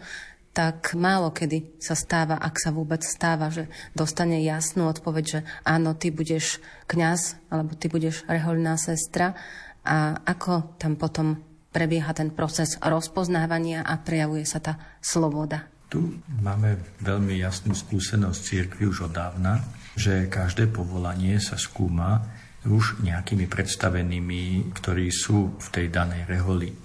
tak 0.52 0.91
málo 0.91 1.32
kedy 1.32 1.80
sa 1.80 1.95
stáva, 1.95 2.36
ak 2.36 2.60
sa 2.60 2.76
vôbec 2.76 3.00
stáva, 3.00 3.48
že 3.48 3.72
dostane 3.95 4.43
jasnú 4.43 4.91
odpoveď, 4.91 5.24
že 5.24 5.39
áno, 5.63 5.95
ty 5.95 6.12
budeš 6.12 6.60
kňaz 6.91 7.39
alebo 7.48 7.80
ty 7.80 7.88
budeš 7.88 8.28
rehoľná 8.28 8.76
sestra 8.76 9.39
a 9.88 10.19
ako 10.28 10.76
tam 10.76 11.00
potom 11.00 11.39
prebieha 11.72 12.12
ten 12.12 12.28
proces 12.28 12.76
rozpoznávania 12.84 13.88
a 13.88 14.04
prejavuje 14.04 14.43
sa 14.43 14.60
tá 14.60 15.00
sloboda. 15.00 15.63
Tu 15.88 16.19
máme 16.43 16.76
veľmi 17.00 17.39
jasnú 17.39 17.72
skúsenosť 17.72 18.39
církvy 18.43 18.84
už 18.91 19.08
od 19.08 19.15
dávna, 19.15 19.63
že 19.95 20.28
každé 20.28 20.67
povolanie 20.76 21.39
sa 21.39 21.56
skúma 21.56 22.38
už 22.67 23.00
nejakými 23.00 23.48
predstavenými, 23.48 24.74
ktorí 24.76 25.08
sú 25.12 25.56
v 25.56 25.67
tej 25.72 25.88
danej 25.88 26.28
reholi. 26.28 26.76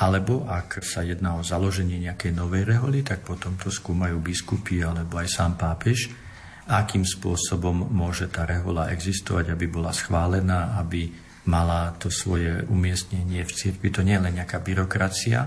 Alebo 0.00 0.48
ak 0.48 0.80
sa 0.80 1.04
jedná 1.04 1.36
o 1.36 1.44
založenie 1.44 2.00
nejakej 2.00 2.32
novej 2.32 2.64
reholi, 2.64 3.04
tak 3.04 3.20
potom 3.28 3.60
to 3.60 3.68
skúmajú 3.68 4.16
biskupy 4.24 4.80
alebo 4.80 5.20
aj 5.20 5.28
sám 5.28 5.60
pápež, 5.60 6.08
akým 6.64 7.04
spôsobom 7.04 7.92
môže 7.92 8.32
tá 8.32 8.48
rehola 8.48 8.88
existovať, 8.88 9.52
aby 9.52 9.68
bola 9.68 9.92
schválená, 9.92 10.80
aby 10.80 11.12
mala 11.44 11.92
to 12.00 12.08
svoje 12.08 12.64
umiestnenie 12.70 13.44
v 13.44 13.52
cirkvi. 13.52 13.92
To 13.92 14.00
nie 14.00 14.16
je 14.16 14.24
len 14.24 14.34
nejaká 14.40 14.64
byrokracia, 14.64 15.44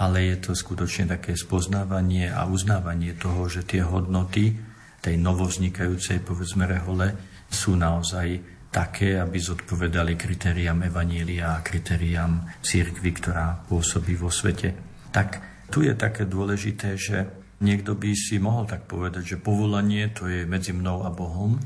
ale 0.00 0.32
je 0.32 0.36
to 0.40 0.56
skutočne 0.56 1.10
také 1.10 1.36
spoznávanie 1.36 2.32
a 2.32 2.48
uznávanie 2.48 3.12
toho, 3.18 3.44
že 3.50 3.66
tie 3.66 3.84
hodnoty 3.84 4.56
tej 5.02 5.18
novovznikajúcej, 5.18 6.22
povedzme, 6.22 6.64
rehole 6.64 7.12
sú 7.50 7.74
naozaj 7.74 8.40
také, 8.72 9.20
aby 9.20 9.36
zodpovedali 9.36 10.16
kritériám 10.16 10.88
Evanília 10.88 11.60
a 11.60 11.62
kritériám 11.62 12.64
církvy, 12.64 13.10
ktorá 13.20 13.60
pôsobí 13.68 14.16
vo 14.16 14.32
svete. 14.32 14.72
Tak 15.12 15.28
tu 15.68 15.84
je 15.84 15.92
také 15.92 16.24
dôležité, 16.24 16.96
že 16.96 17.28
niekto 17.60 17.92
by 17.92 18.16
si 18.16 18.40
mohol 18.40 18.64
tak 18.64 18.88
povedať, 18.88 19.36
že 19.36 19.44
povolanie 19.44 20.08
to 20.16 20.24
je 20.24 20.48
medzi 20.48 20.72
mnou 20.72 21.04
a 21.04 21.12
Bohom, 21.12 21.60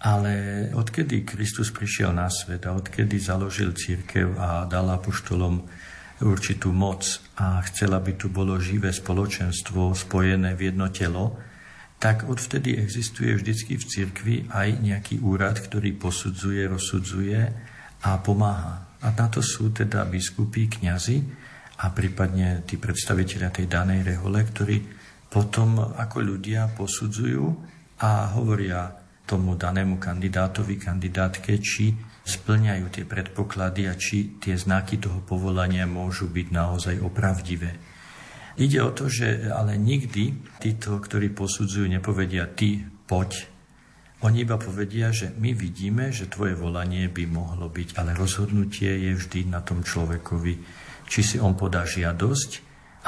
ale 0.00 0.32
odkedy 0.72 1.28
Kristus 1.28 1.68
prišiel 1.68 2.16
na 2.16 2.32
svet 2.32 2.64
a 2.64 2.72
odkedy 2.72 3.20
založil 3.20 3.76
církev 3.76 4.32
a 4.40 4.64
dal 4.64 4.88
apoštolom 4.88 5.60
určitú 6.24 6.72
moc 6.72 7.04
a 7.36 7.60
chcel, 7.68 7.92
aby 7.92 8.16
tu 8.16 8.32
bolo 8.32 8.56
živé 8.56 8.92
spoločenstvo 8.92 9.92
spojené 9.92 10.56
v 10.56 10.72
jedno 10.72 10.88
telo, 10.88 11.36
tak 12.00 12.24
odvtedy 12.24 12.80
existuje 12.80 13.36
vždycky 13.36 13.76
v 13.76 13.84
cirkvi 13.84 14.36
aj 14.48 14.80
nejaký 14.80 15.20
úrad, 15.20 15.60
ktorý 15.60 16.00
posudzuje, 16.00 16.64
rozsudzuje 16.64 17.40
a 18.00 18.10
pomáha. 18.24 18.96
A 19.04 19.12
na 19.12 19.28
to 19.28 19.44
sú 19.44 19.68
teda 19.68 20.08
biskupy, 20.08 20.72
kňazi 20.80 21.20
a 21.84 21.92
prípadne 21.92 22.64
tí 22.64 22.80
predstaviteľia 22.80 23.52
tej 23.52 23.68
danej 23.68 24.16
rehole, 24.16 24.40
ktorí 24.40 24.80
potom 25.28 25.92
ako 25.92 26.24
ľudia 26.24 26.72
posudzujú 26.72 27.44
a 28.00 28.32
hovoria 28.32 28.96
tomu 29.28 29.54
danému 29.54 30.00
kandidátovi, 30.00 30.80
kandidátke, 30.80 31.60
či 31.60 31.92
splňajú 32.24 32.86
tie 32.90 33.04
predpoklady 33.04 33.86
a 33.86 33.94
či 33.94 34.40
tie 34.40 34.56
znaky 34.56 34.96
toho 34.96 35.20
povolania 35.20 35.84
môžu 35.84 36.32
byť 36.32 36.46
naozaj 36.48 36.96
opravdivé. 37.04 37.89
Ide 38.58 38.78
o 38.82 38.90
to, 38.90 39.06
že 39.06 39.46
ale 39.46 39.78
nikdy 39.78 40.34
títo, 40.58 40.98
ktorí 40.98 41.30
posudzujú, 41.30 41.86
nepovedia 41.86 42.50
ty, 42.50 42.82
poď. 43.06 43.46
Oni 44.20 44.44
iba 44.44 44.60
povedia, 44.60 45.14
že 45.14 45.32
my 45.32 45.56
vidíme, 45.56 46.12
že 46.12 46.28
tvoje 46.28 46.52
volanie 46.52 47.08
by 47.08 47.24
mohlo 47.30 47.72
byť, 47.72 47.96
ale 47.96 48.12
rozhodnutie 48.12 49.08
je 49.08 49.12
vždy 49.16 49.48
na 49.48 49.64
tom 49.64 49.80
človekovi, 49.80 50.54
či 51.08 51.20
si 51.24 51.36
on 51.40 51.56
podá 51.56 51.88
žiadosť 51.88 52.50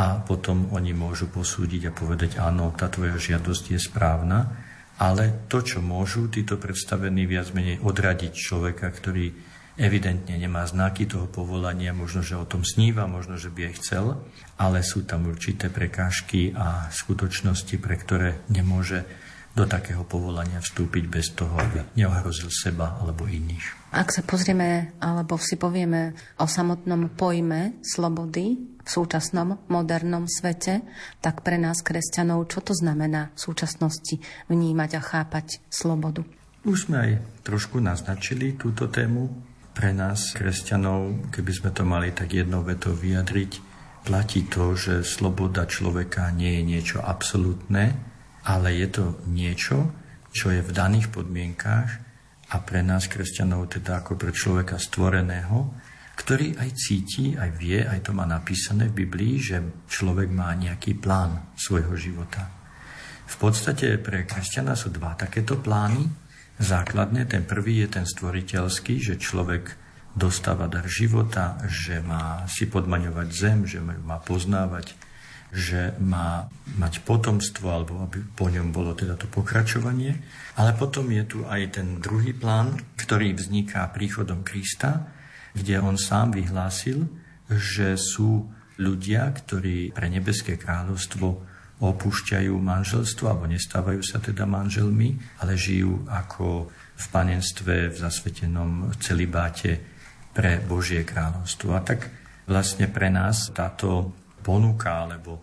a 0.00 0.24
potom 0.24 0.72
oni 0.72 0.96
môžu 0.96 1.28
posúdiť 1.28 1.92
a 1.92 1.92
povedať, 1.92 2.40
áno, 2.40 2.72
tá 2.72 2.88
tvoja 2.88 3.20
žiadosť 3.20 3.76
je 3.76 3.80
správna, 3.82 4.56
ale 4.96 5.44
to, 5.52 5.60
čo 5.60 5.84
môžu 5.84 6.32
títo 6.32 6.56
predstavení 6.56 7.28
viac 7.28 7.52
menej 7.52 7.84
odradiť 7.84 8.32
človeka, 8.32 8.88
ktorý 8.88 9.51
evidentne 9.80 10.36
nemá 10.36 10.64
znaky 10.68 11.08
toho 11.08 11.28
povolania, 11.28 11.96
možno, 11.96 12.20
že 12.20 12.36
o 12.36 12.48
tom 12.48 12.64
sníva, 12.66 13.08
možno, 13.08 13.40
že 13.40 13.48
by 13.48 13.72
aj 13.72 13.74
chcel, 13.80 14.04
ale 14.60 14.84
sú 14.84 15.04
tam 15.08 15.28
určité 15.28 15.72
prekážky 15.72 16.52
a 16.52 16.92
skutočnosti, 16.92 17.76
pre 17.80 17.96
ktoré 17.96 18.44
nemôže 18.52 19.04
do 19.52 19.68
takého 19.68 20.00
povolania 20.08 20.64
vstúpiť 20.64 21.04
bez 21.12 21.36
toho, 21.36 21.52
aby 21.60 21.84
neohrozil 21.92 22.48
seba 22.48 22.96
alebo 22.96 23.28
iných. 23.28 23.92
Ak 23.92 24.08
sa 24.08 24.24
pozrieme 24.24 24.96
alebo 24.96 25.36
si 25.36 25.60
povieme 25.60 26.16
o 26.40 26.48
samotnom 26.48 27.12
pojme 27.12 27.84
slobody 27.84 28.56
v 28.56 28.88
súčasnom 28.88 29.68
modernom 29.68 30.24
svete, 30.24 30.80
tak 31.20 31.44
pre 31.44 31.60
nás 31.60 31.84
kresťanov, 31.84 32.48
čo 32.48 32.64
to 32.64 32.72
znamená 32.72 33.28
v 33.36 33.40
súčasnosti 33.44 34.16
vnímať 34.48 34.90
a 34.96 35.02
chápať 35.04 35.60
slobodu? 35.68 36.24
Už 36.64 36.88
sme 36.88 36.96
aj 36.96 37.10
trošku 37.44 37.76
naznačili 37.76 38.56
túto 38.56 38.88
tému 38.88 39.51
pre 39.72 39.96
nás, 39.96 40.36
kresťanov, 40.36 41.32
keby 41.32 41.52
sme 41.52 41.70
to 41.72 41.82
mali 41.88 42.12
tak 42.12 42.32
jednou 42.36 42.60
vetou 42.60 42.92
vyjadriť, 42.92 43.52
platí 44.04 44.44
to, 44.46 44.76
že 44.76 45.04
sloboda 45.04 45.64
človeka 45.64 46.28
nie 46.32 46.60
je 46.60 46.62
niečo 46.62 46.98
absolútne, 47.00 47.96
ale 48.44 48.76
je 48.76 48.88
to 48.92 49.04
niečo, 49.30 49.88
čo 50.32 50.52
je 50.52 50.60
v 50.60 50.74
daných 50.74 51.08
podmienkách 51.08 51.90
a 52.52 52.56
pre 52.60 52.84
nás, 52.84 53.08
kresťanov, 53.08 53.72
teda 53.72 54.04
ako 54.04 54.20
pre 54.20 54.32
človeka 54.36 54.76
stvoreného, 54.76 55.72
ktorý 56.12 56.60
aj 56.60 56.70
cíti, 56.76 57.32
aj 57.32 57.50
vie, 57.56 57.80
aj 57.80 58.04
to 58.04 58.12
má 58.12 58.28
napísané 58.28 58.92
v 58.92 59.08
Biblii, 59.08 59.40
že 59.40 59.88
človek 59.88 60.28
má 60.28 60.52
nejaký 60.52 61.00
plán 61.00 61.56
svojho 61.56 61.96
života. 61.96 62.44
V 63.24 63.36
podstate 63.40 63.96
pre 63.96 64.28
kresťana 64.28 64.76
sú 64.76 64.92
dva 64.92 65.16
takéto 65.16 65.56
plány 65.56 66.21
základné. 66.62 67.26
Ten 67.26 67.42
prvý 67.44 67.82
je 67.84 68.00
ten 68.00 68.06
stvoriteľský, 68.06 69.02
že 69.02 69.20
človek 69.20 69.74
dostáva 70.12 70.68
dar 70.68 70.84
života, 70.86 71.58
že 71.68 72.00
má 72.04 72.44
si 72.46 72.68
podmaňovať 72.68 73.28
zem, 73.32 73.58
že 73.64 73.80
má 73.80 74.20
poznávať, 74.20 74.94
že 75.52 75.92
má 76.00 76.48
mať 76.80 77.04
potomstvo, 77.04 77.68
alebo 77.68 78.00
aby 78.08 78.24
po 78.32 78.48
ňom 78.48 78.72
bolo 78.72 78.96
teda 78.96 79.20
to 79.20 79.28
pokračovanie. 79.28 80.16
Ale 80.56 80.72
potom 80.76 81.08
je 81.12 81.24
tu 81.28 81.38
aj 81.44 81.80
ten 81.80 82.00
druhý 82.00 82.32
plán, 82.32 82.80
ktorý 82.96 83.36
vzniká 83.36 83.88
príchodom 83.92 84.44
Krista, 84.44 85.12
kde 85.52 85.80
on 85.84 86.00
sám 86.00 86.32
vyhlásil, 86.32 87.04
že 87.52 88.00
sú 88.00 88.48
ľudia, 88.80 89.28
ktorí 89.28 89.92
pre 89.92 90.08
nebeské 90.08 90.56
kráľovstvo 90.56 91.51
opúšťajú 91.82 92.54
manželstvo 92.54 93.26
alebo 93.26 93.50
nestávajú 93.50 94.00
sa 94.06 94.22
teda 94.22 94.46
manželmi, 94.46 95.18
ale 95.42 95.58
žijú 95.58 96.06
ako 96.06 96.70
v 96.94 97.06
panenstve, 97.10 97.90
v 97.90 97.96
zasvetenom 97.98 98.94
celibáte 99.02 99.82
pre 100.30 100.62
Božie 100.62 101.02
kráľovstvo. 101.02 101.74
A 101.74 101.82
tak 101.82 102.06
vlastne 102.46 102.86
pre 102.86 103.10
nás 103.10 103.50
táto 103.50 104.14
ponuka 104.46 105.02
alebo 105.02 105.42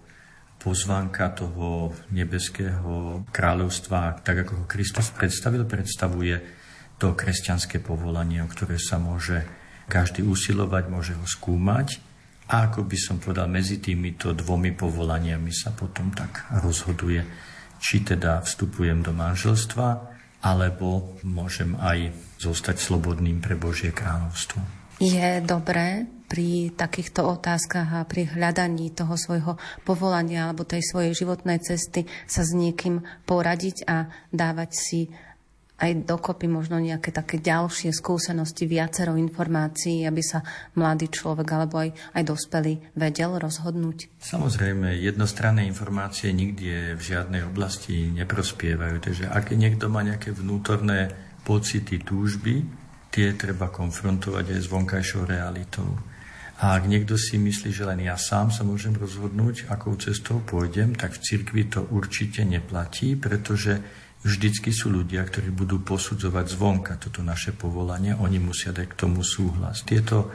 pozvánka 0.60 1.32
toho 1.36 1.92
nebeského 2.16 3.24
kráľovstva, 3.32 4.24
tak 4.24 4.48
ako 4.48 4.64
ho 4.64 4.66
Kristus 4.68 5.12
predstavil, 5.12 5.68
predstavuje 5.68 6.36
to 7.00 7.16
kresťanské 7.16 7.80
povolanie, 7.80 8.44
o 8.44 8.52
ktoré 8.52 8.76
sa 8.76 9.00
môže 9.00 9.44
každý 9.88 10.24
usilovať, 10.24 10.84
môže 10.92 11.16
ho 11.16 11.24
skúmať 11.24 12.09
a 12.50 12.66
ako 12.66 12.90
by 12.90 12.98
som 12.98 13.22
povedal, 13.22 13.46
medzi 13.46 13.78
týmito 13.78 14.34
dvomi 14.34 14.74
povolaniami 14.74 15.54
sa 15.54 15.70
potom 15.70 16.10
tak 16.10 16.50
rozhoduje, 16.66 17.22
či 17.78 18.02
teda 18.02 18.42
vstupujem 18.42 19.06
do 19.06 19.14
manželstva, 19.14 19.88
alebo 20.42 21.20
môžem 21.22 21.78
aj 21.78 22.10
zostať 22.42 22.82
slobodným 22.82 23.38
pre 23.38 23.54
Božie 23.54 23.94
kráľovstvo. 23.94 24.60
Je 25.00 25.40
dobré 25.46 26.10
pri 26.30 26.76
takýchto 26.76 27.26
otázkach 27.26 28.04
a 28.04 28.08
pri 28.10 28.30
hľadaní 28.30 28.94
toho 28.94 29.18
svojho 29.18 29.58
povolania 29.88 30.46
alebo 30.46 30.68
tej 30.68 30.86
svojej 30.86 31.14
životnej 31.18 31.58
cesty 31.64 32.06
sa 32.30 32.46
s 32.46 32.54
niekým 32.54 33.02
poradiť 33.26 33.88
a 33.90 34.12
dávať 34.30 34.70
si 34.76 35.00
aj 35.80 36.04
dokopy 36.04 36.52
možno 36.52 36.78
nejaké 36.78 37.16
také 37.16 37.40
ďalšie 37.40 37.96
skúsenosti, 37.96 38.68
viacero 38.68 39.16
informácií, 39.16 40.04
aby 40.04 40.20
sa 40.20 40.44
mladý 40.76 41.08
človek 41.08 41.48
alebo 41.56 41.80
aj, 41.80 41.90
aj 42.20 42.24
dospelý 42.28 42.74
vedel 43.00 43.40
rozhodnúť? 43.40 44.20
Samozrejme, 44.20 45.00
jednostranné 45.00 45.64
informácie 45.64 46.36
nikdy 46.36 47.00
v 47.00 47.02
žiadnej 47.02 47.48
oblasti 47.48 48.12
neprospievajú. 48.12 48.96
Takže 49.00 49.26
ak 49.32 49.56
niekto 49.56 49.88
má 49.88 50.04
nejaké 50.04 50.36
vnútorné 50.36 51.16
pocity, 51.48 52.04
túžby, 52.04 52.62
tie 53.10 53.34
treba 53.34 53.72
konfrontovať 53.72 54.46
aj 54.54 54.60
s 54.60 54.68
vonkajšou 54.70 55.24
realitou. 55.26 55.90
A 56.60 56.76
ak 56.76 56.92
niekto 56.92 57.16
si 57.16 57.40
myslí, 57.40 57.72
že 57.72 57.88
len 57.88 58.04
ja 58.04 58.20
sám 58.20 58.52
sa 58.52 58.68
môžem 58.68 58.92
rozhodnúť, 58.92 59.72
akou 59.72 59.96
cestou 59.96 60.44
pôjdem, 60.44 60.92
tak 60.92 61.16
v 61.16 61.24
cirkvi 61.24 61.72
to 61.72 61.88
určite 61.88 62.44
neplatí, 62.44 63.16
pretože 63.16 63.80
vždycky 64.24 64.76
sú 64.76 64.92
ľudia, 64.92 65.24
ktorí 65.24 65.52
budú 65.52 65.80
posudzovať 65.80 66.46
zvonka 66.52 66.94
toto 67.00 67.24
naše 67.24 67.56
povolanie, 67.56 68.16
oni 68.16 68.40
musia 68.40 68.76
dať 68.76 68.88
k 68.92 69.00
tomu 69.00 69.24
súhlas. 69.24 69.84
Tieto 69.88 70.32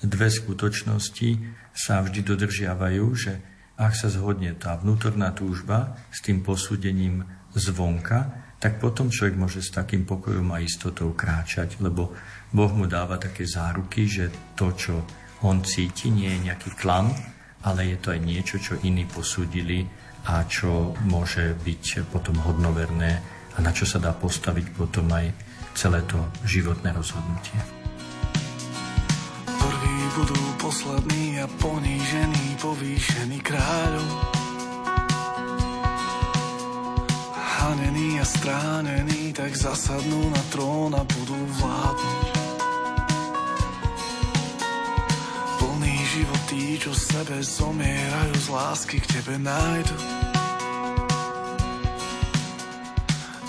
dve 0.00 0.28
skutočnosti 0.28 1.28
sa 1.76 2.00
vždy 2.00 2.20
dodržiavajú, 2.24 3.04
že 3.16 3.32
ak 3.76 3.92
sa 3.92 4.08
zhodne 4.08 4.56
tá 4.56 4.76
vnútorná 4.80 5.36
túžba 5.36 6.00
s 6.08 6.24
tým 6.24 6.40
posúdením 6.40 7.28
zvonka, 7.52 8.48
tak 8.56 8.80
potom 8.80 9.12
človek 9.12 9.36
môže 9.36 9.60
s 9.60 9.68
takým 9.68 10.08
pokojom 10.08 10.48
a 10.56 10.64
istotou 10.64 11.12
kráčať, 11.12 11.76
lebo 11.84 12.16
Boh 12.56 12.72
mu 12.72 12.88
dáva 12.88 13.20
také 13.20 13.44
záruky, 13.44 14.08
že 14.08 14.32
to, 14.56 14.72
čo 14.72 15.04
on 15.44 15.60
cíti, 15.60 16.08
nie 16.08 16.32
je 16.32 16.48
nejaký 16.48 16.72
klam, 16.72 17.12
ale 17.66 17.92
je 17.92 17.96
to 17.98 18.14
aj 18.14 18.20
niečo, 18.22 18.56
čo 18.62 18.78
iní 18.86 19.02
posúdili 19.10 19.82
a 20.30 20.46
čo 20.46 20.94
môže 21.10 21.58
byť 21.58 22.06
potom 22.14 22.38
hodnoverné 22.46 23.18
a 23.54 23.58
na 23.58 23.74
čo 23.74 23.84
sa 23.84 23.98
dá 23.98 24.14
postaviť 24.14 24.72
potom 24.78 25.10
aj 25.10 25.34
celé 25.74 26.00
to 26.06 26.22
životné 26.46 26.94
rozhodnutie. 26.94 27.58
Prví 29.44 29.96
budú 30.14 30.40
poslední 30.62 31.42
a 31.42 31.46
ponížení, 31.58 32.56
povýšení 32.62 33.42
kráľov 33.42 34.36
Zranení 37.66 38.20
a 38.20 38.24
stránení, 38.24 39.36
tak 39.36 39.52
zasadnú 39.52 40.30
na 40.30 40.42
trón 40.54 40.96
a 40.96 41.04
budú 41.04 41.36
vládnuť. 41.60 42.45
Tí, 46.56 46.80
čo 46.80 46.88
sebe 46.96 47.36
zomierajú 47.44 48.32
z 48.40 48.48
lásky 48.48 48.96
k 48.96 49.20
tebe 49.20 49.36
nájdu. 49.36 49.92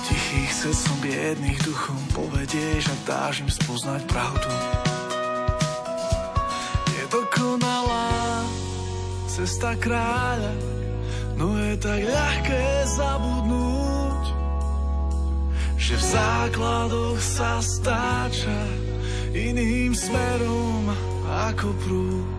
Tichých 0.04 0.52
srdcom 0.52 0.98
biedných 1.00 1.60
duchom 1.64 2.00
povedieš 2.12 2.92
a 2.92 2.96
dáš 3.08 3.48
im 3.48 3.50
spoznať 3.52 4.04
pravdu. 4.12 4.52
Je 7.00 7.04
dokonalá 7.08 8.44
cesta 9.32 9.72
kráľa, 9.80 10.52
no 11.40 11.56
je 11.56 11.80
tak 11.80 12.04
ľahké 12.04 12.64
zabudnúť 13.00 14.24
že 15.78 15.96
v 15.96 16.04
základoch 16.04 17.16
sa 17.16 17.64
stáča 17.64 18.60
iným 19.32 19.96
smerom 19.96 20.92
ako 21.48 21.72
prúd. 21.80 22.37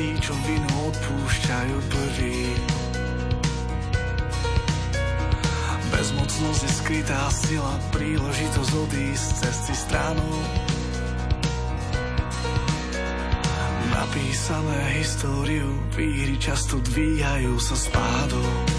Tí, 0.00 0.16
čo 0.16 0.32
vinu 0.48 0.72
odpúšťajú 0.88 1.76
prví. 1.92 2.40
Bezmocnosť 5.92 6.60
je 6.64 6.72
skrytá 6.72 7.20
sila, 7.28 7.76
príležitosť 7.92 8.72
odísť 8.80 9.28
cesty 9.44 9.74
stranou. 9.76 10.36
Napísané 13.92 14.80
históriu, 14.96 15.68
výhry 15.92 16.40
často 16.40 16.80
dvíhajú 16.80 17.60
sa 17.60 17.76
spádou. 17.76 18.69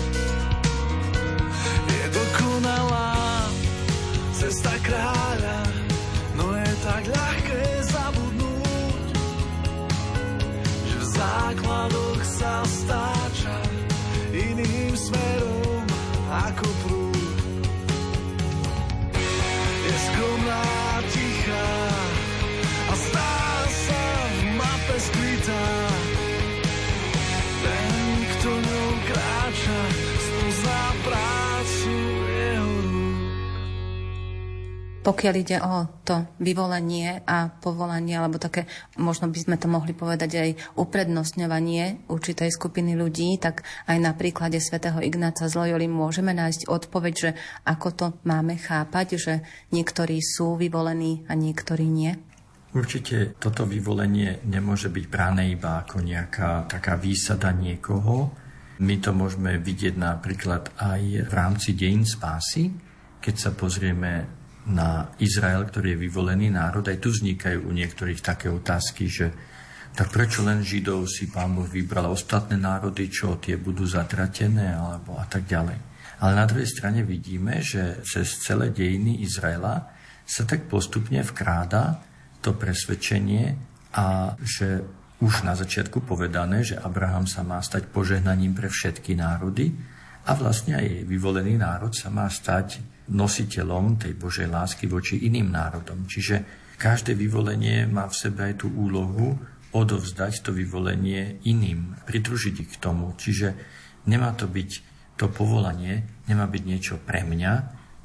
Pokiaľ 35.02 35.34
ide 35.34 35.58
o 35.58 35.90
to 36.06 36.30
vyvolenie 36.38 37.26
a 37.26 37.50
povolanie, 37.50 38.22
alebo 38.22 38.38
také, 38.38 38.70
možno 39.02 39.34
by 39.34 39.40
sme 39.42 39.58
to 39.58 39.66
mohli 39.66 39.98
povedať 39.98 40.32
aj 40.38 40.50
uprednostňovanie 40.78 42.06
určitej 42.06 42.54
skupiny 42.54 42.94
ľudí, 42.94 43.34
tak 43.42 43.66
aj 43.90 43.98
na 43.98 44.14
príklade 44.14 44.62
svätého 44.62 45.02
Ignáca 45.02 45.50
z 45.50 45.58
Loyoli 45.58 45.90
môžeme 45.90 46.38
nájsť 46.38 46.70
odpoveď, 46.70 47.14
že 47.18 47.30
ako 47.66 47.88
to 47.98 48.06
máme 48.30 48.62
chápať, 48.62 49.08
že 49.18 49.34
niektorí 49.74 50.22
sú 50.22 50.54
vyvolení 50.54 51.26
a 51.26 51.34
niektorí 51.34 51.90
nie? 51.90 52.14
Určite 52.78 53.42
toto 53.42 53.66
vyvolenie 53.66 54.46
nemôže 54.46 54.94
byť 54.94 55.06
bráne 55.10 55.50
iba 55.50 55.82
ako 55.82 56.06
nejaká 56.06 56.70
taká 56.70 56.94
výsada 57.02 57.50
niekoho. 57.50 58.30
My 58.78 59.02
to 59.02 59.18
môžeme 59.18 59.58
vidieť 59.58 59.98
napríklad 59.98 60.78
aj 60.78 61.26
v 61.26 61.32
rámci 61.34 61.74
dejín 61.74 62.06
spásy, 62.06 62.70
keď 63.18 63.36
sa 63.36 63.50
pozrieme 63.58 64.41
na 64.70 65.10
Izrael, 65.18 65.66
ktorý 65.66 65.98
je 65.98 66.04
vyvolený 66.06 66.54
národ. 66.54 66.86
Aj 66.86 67.00
tu 67.02 67.10
vznikajú 67.10 67.66
u 67.66 67.72
niektorých 67.74 68.22
také 68.22 68.48
otázky, 68.52 69.10
že 69.10 69.28
tak 69.92 70.14
prečo 70.14 70.46
len 70.46 70.64
Židov 70.64 71.10
si 71.10 71.28
pán 71.28 71.52
Boh 71.52 71.68
vybral 71.68 72.08
ostatné 72.08 72.56
národy, 72.56 73.12
čo 73.12 73.42
tie 73.42 73.60
budú 73.60 73.84
zatratené, 73.84 74.72
alebo 74.72 75.20
a 75.20 75.26
tak 75.28 75.50
ďalej. 75.50 75.78
Ale 76.22 76.38
na 76.38 76.46
druhej 76.46 76.70
strane 76.70 77.02
vidíme, 77.02 77.60
že 77.60 78.00
cez 78.06 78.40
celé 78.40 78.70
dejiny 78.70 79.26
Izraela 79.26 79.90
sa 80.24 80.46
tak 80.46 80.70
postupne 80.70 81.20
vkráda 81.26 82.00
to 82.40 82.54
presvedčenie 82.56 83.58
a 83.98 84.38
že 84.40 84.86
už 85.22 85.46
na 85.46 85.54
začiatku 85.54 86.02
povedané, 86.08 86.66
že 86.66 86.80
Abraham 86.80 87.30
sa 87.30 87.46
má 87.46 87.62
stať 87.62 87.90
požehnaním 87.92 88.58
pre 88.58 88.70
všetky 88.72 89.14
národy 89.14 89.74
a 90.26 90.32
vlastne 90.34 90.78
aj 90.78 91.06
vyvolený 91.06 91.58
národ 91.62 91.94
sa 91.94 92.10
má 92.10 92.30
stať 92.30 92.82
nositeľom 93.10 93.98
tej 93.98 94.14
Božej 94.14 94.48
lásky 94.52 94.86
voči 94.86 95.26
iným 95.26 95.50
národom. 95.50 96.06
Čiže 96.06 96.46
každé 96.78 97.18
vyvolenie 97.18 97.90
má 97.90 98.06
v 98.06 98.16
sebe 98.18 98.52
aj 98.52 98.66
tú 98.66 98.68
úlohu 98.70 99.38
odovzdať 99.72 100.44
to 100.44 100.52
vyvolenie 100.52 101.40
iným, 101.48 101.96
pridružiť 102.06 102.56
ich 102.68 102.70
k 102.76 102.82
tomu. 102.82 103.16
Čiže 103.16 103.56
nemá 104.06 104.36
to 104.36 104.46
byť 104.46 104.70
to 105.16 105.32
povolanie, 105.32 106.26
nemá 106.28 106.50
byť 106.50 106.64
niečo 106.66 106.96
pre 107.00 107.24
mňa, 107.24 107.54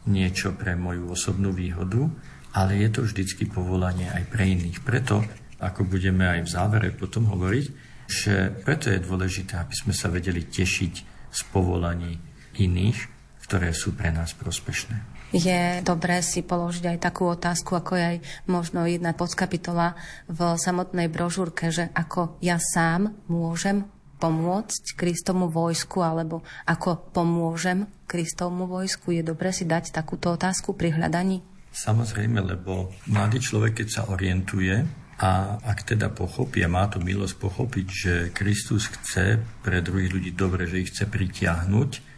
niečo 0.07 0.55
pre 0.55 0.79
moju 0.79 1.11
osobnú 1.11 1.51
výhodu, 1.51 2.07
ale 2.55 2.79
je 2.81 2.89
to 2.93 3.01
vždycky 3.05 3.49
povolanie 3.51 4.07
aj 4.13 4.25
pre 4.31 4.47
iných. 4.47 4.81
Preto, 4.87 5.25
ako 5.59 5.89
budeme 5.89 6.29
aj 6.29 6.41
v 6.47 6.53
závere 6.53 6.89
potom 6.95 7.27
hovoriť, 7.27 7.67
že 8.07 8.55
preto 8.63 8.93
je 8.93 9.03
dôležité, 9.03 9.59
aby 9.59 9.75
sme 9.75 9.93
sa 9.97 10.07
vedeli 10.07 10.47
tešiť 10.47 10.95
z 11.33 11.41
povolaní 11.51 12.21
iných, 12.63 13.16
ktoré 13.47 13.71
sú 13.71 13.95
pre 13.95 14.11
nás 14.11 14.35
prospešné. 14.35 15.17
Je 15.35 15.83
dobré 15.83 16.23
si 16.23 16.43
položiť 16.43 16.97
aj 16.97 16.99
takú 17.03 17.27
otázku, 17.31 17.75
ako 17.75 17.99
je 17.99 18.05
aj 18.15 18.19
možno 18.47 18.87
jedna 18.87 19.15
podskapitola 19.15 19.99
v 20.31 20.55
samotnej 20.55 21.11
brožúrke, 21.11 21.71
že 21.71 21.91
ako 21.95 22.39
ja 22.43 22.59
sám 22.59 23.15
môžem 23.27 23.87
pomôcť 24.17 24.97
Kristomu 24.97 25.51
vojsku, 25.51 26.01
alebo 26.01 26.41
ako 26.65 27.13
pomôžem 27.13 27.85
Kristovmu 28.09 28.65
vojsku. 28.65 29.13
Je 29.13 29.23
dobré 29.27 29.53
si 29.53 29.69
dať 29.69 29.93
takúto 29.93 30.33
otázku 30.33 30.73
pri 30.73 30.95
hľadaní? 30.97 31.45
Samozrejme, 31.77 32.41
lebo 32.41 32.89
mladý 33.13 33.43
človek, 33.43 33.85
keď 33.85 33.89
sa 33.93 34.03
orientuje, 34.09 34.73
a 35.17 35.57
ak 35.65 35.97
teda 35.97 36.13
pochopí 36.13 36.61
a 36.61 36.69
má 36.69 36.93
tu 36.93 37.01
milosť 37.01 37.41
pochopiť, 37.41 37.87
že 37.89 38.15
Kristus 38.37 38.93
chce 38.93 39.41
pre 39.65 39.81
druhých 39.81 40.13
ľudí 40.13 40.31
dobre, 40.37 40.69
že 40.69 40.85
ich 40.85 40.93
chce 40.93 41.09
pritiahnuť, 41.09 42.16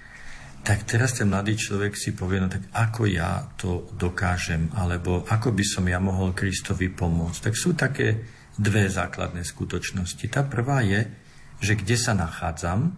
tak 0.64 0.84
teraz 0.84 1.16
ten 1.16 1.30
mladý 1.32 1.56
človek 1.56 1.96
si 1.96 2.12
povie, 2.12 2.44
no 2.44 2.48
tak 2.52 2.68
ako 2.74 3.08
ja 3.08 3.46
to 3.56 3.88
dokážem, 3.96 4.68
alebo 4.76 5.24
ako 5.24 5.54
by 5.56 5.64
som 5.64 5.84
ja 5.88 5.96
mohol 5.96 6.36
Kristovi 6.36 6.92
pomôcť. 6.92 7.48
Tak 7.48 7.54
sú 7.56 7.72
také 7.72 8.26
dve 8.58 8.90
základné 8.90 9.46
skutočnosti. 9.46 10.24
Tá 10.28 10.44
prvá 10.44 10.82
je, 10.84 11.08
že 11.62 11.78
kde 11.78 11.96
sa 11.96 12.12
nachádzam, 12.12 12.92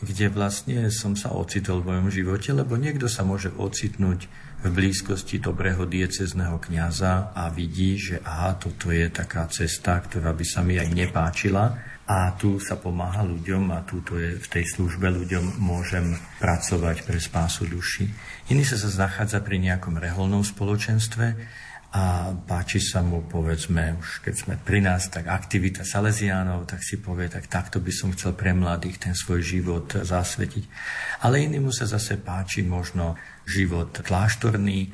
kde 0.00 0.32
vlastne 0.32 0.88
som 0.88 1.12
sa 1.12 1.36
ocitol 1.36 1.84
v 1.84 1.92
mojom 1.92 2.08
živote, 2.08 2.56
lebo 2.56 2.80
niekto 2.80 3.04
sa 3.04 3.20
môže 3.20 3.52
ocitnúť 3.52 4.28
v 4.60 4.66
blízkosti 4.72 5.40
dobrého 5.40 5.84
diecezného 5.84 6.56
kniaza 6.60 7.32
a 7.36 7.52
vidí, 7.52 8.00
že 8.00 8.20
aha, 8.24 8.56
toto 8.56 8.92
je 8.92 9.08
taká 9.12 9.44
cesta, 9.48 10.00
ktorá 10.00 10.32
by 10.32 10.44
sa 10.44 10.60
mi 10.64 10.80
aj 10.80 10.88
nepáčila 10.88 11.76
a 12.10 12.34
tu 12.34 12.58
sa 12.58 12.74
pomáha 12.74 13.22
ľuďom 13.22 13.70
a 13.70 13.86
túto 13.86 14.18
je 14.18 14.34
v 14.34 14.48
tej 14.50 14.66
službe 14.66 15.06
ľuďom 15.14 15.62
môžem 15.62 16.18
pracovať 16.42 17.06
pre 17.06 17.22
spásu 17.22 17.70
duši. 17.70 18.10
Iný 18.50 18.66
sa 18.66 18.74
zase 18.74 18.98
nachádza 18.98 19.38
pri 19.38 19.62
nejakom 19.62 19.94
reholnom 19.94 20.42
spoločenstve 20.42 21.38
a 21.94 22.34
páči 22.34 22.82
sa 22.82 23.06
mu, 23.06 23.22
povedzme, 23.22 23.94
už 23.94 24.26
keď 24.26 24.34
sme 24.34 24.54
pri 24.58 24.82
nás, 24.82 25.06
tak 25.06 25.30
aktivita 25.30 25.86
Salesiánov, 25.86 26.66
tak 26.66 26.82
si 26.82 26.98
povie, 26.98 27.30
tak 27.30 27.46
takto 27.46 27.78
by 27.78 27.94
som 27.94 28.10
chcel 28.10 28.34
pre 28.34 28.58
mladých 28.58 29.06
ten 29.06 29.14
svoj 29.14 29.46
život 29.46 29.94
zasvetiť. 29.94 30.66
Ale 31.22 31.46
inému 31.46 31.70
sa 31.70 31.86
zase 31.86 32.18
páči 32.18 32.66
možno 32.66 33.14
život 33.46 34.02
kláštorný 34.02 34.90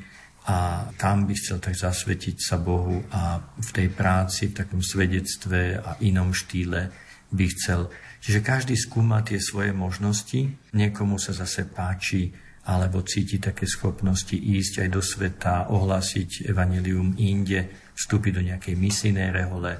a 0.52 0.84
tam 1.00 1.24
by 1.24 1.32
chcel 1.32 1.64
tak 1.64 1.80
zasvetiť 1.80 2.36
sa 2.44 2.60
Bohu 2.60 3.00
a 3.08 3.40
v 3.40 3.70
tej 3.72 3.88
práci, 3.88 4.52
v 4.52 4.56
takom 4.60 4.84
svedectve 4.84 5.80
a 5.80 5.96
inom 6.04 6.36
štýle 6.36 7.05
by 7.32 7.46
chcel. 7.50 7.90
Čiže 8.22 8.42
každý 8.42 8.74
skúma 8.74 9.22
tie 9.22 9.38
svoje 9.38 9.70
možnosti, 9.70 10.50
niekomu 10.74 11.18
sa 11.18 11.30
zase 11.30 11.66
páči 11.66 12.34
alebo 12.66 13.06
cíti 13.06 13.38
také 13.38 13.62
schopnosti 13.70 14.34
ísť 14.34 14.82
aj 14.82 14.88
do 14.90 14.98
sveta, 14.98 15.70
ohlásiť 15.70 16.50
evanilium 16.50 17.14
inde, 17.14 17.70
vstúpiť 17.94 18.32
do 18.34 18.42
nejakej 18.42 18.74
misijnej 18.74 19.30
rehole, 19.30 19.78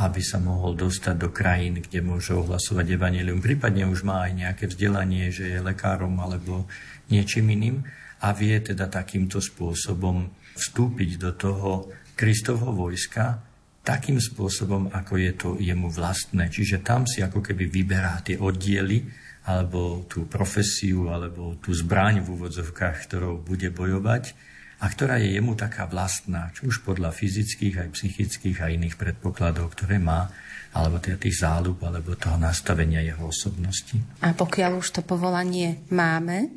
aby 0.00 0.20
sa 0.24 0.40
mohol 0.40 0.72
dostať 0.72 1.16
do 1.20 1.28
krajín, 1.28 1.84
kde 1.84 2.00
môže 2.00 2.32
ohlasovať 2.32 2.96
evanilium. 2.96 3.44
Prípadne 3.44 3.84
už 3.84 4.08
má 4.08 4.24
aj 4.24 4.32
nejaké 4.32 4.64
vzdelanie, 4.72 5.28
že 5.28 5.52
je 5.52 5.60
lekárom 5.60 6.16
alebo 6.16 6.64
niečím 7.12 7.52
iným 7.52 7.84
a 8.24 8.32
vie 8.32 8.56
teda 8.64 8.88
takýmto 8.88 9.36
spôsobom 9.36 10.32
vstúpiť 10.56 11.10
do 11.20 11.36
toho 11.36 11.92
Kristovho 12.16 12.72
vojska 12.72 13.51
takým 13.82 14.22
spôsobom, 14.22 14.94
ako 14.94 15.14
je 15.18 15.32
to 15.34 15.48
jemu 15.58 15.90
vlastné. 15.90 16.48
Čiže 16.48 16.86
tam 16.86 17.02
si 17.06 17.18
ako 17.18 17.42
keby 17.42 17.66
vyberá 17.66 18.22
tie 18.22 18.38
oddiely, 18.38 19.02
alebo 19.42 20.06
tú 20.06 20.30
profesiu, 20.30 21.10
alebo 21.10 21.58
tú 21.58 21.74
zbraň 21.74 22.22
v 22.22 22.38
úvodzovkách, 22.38 22.96
ktorou 23.10 23.42
bude 23.42 23.74
bojovať 23.74 24.38
a 24.82 24.90
ktorá 24.90 25.18
je 25.18 25.34
jemu 25.34 25.54
taká 25.54 25.86
vlastná, 25.86 26.50
či 26.54 26.66
už 26.66 26.82
podľa 26.82 27.14
fyzických, 27.14 27.86
aj 27.86 27.88
psychických 27.94 28.58
a 28.62 28.70
iných 28.70 28.98
predpokladov, 28.98 29.74
ktoré 29.74 29.98
má, 29.98 30.30
alebo 30.74 30.98
teda 30.98 31.18
tých 31.18 31.42
záľub, 31.42 31.78
alebo 31.86 32.18
toho 32.18 32.38
nastavenia 32.38 33.02
jeho 33.02 33.30
osobnosti. 33.30 33.98
A 34.22 34.34
pokiaľ 34.34 34.82
už 34.82 34.88
to 34.98 35.02
povolanie 35.06 35.82
máme, 35.90 36.50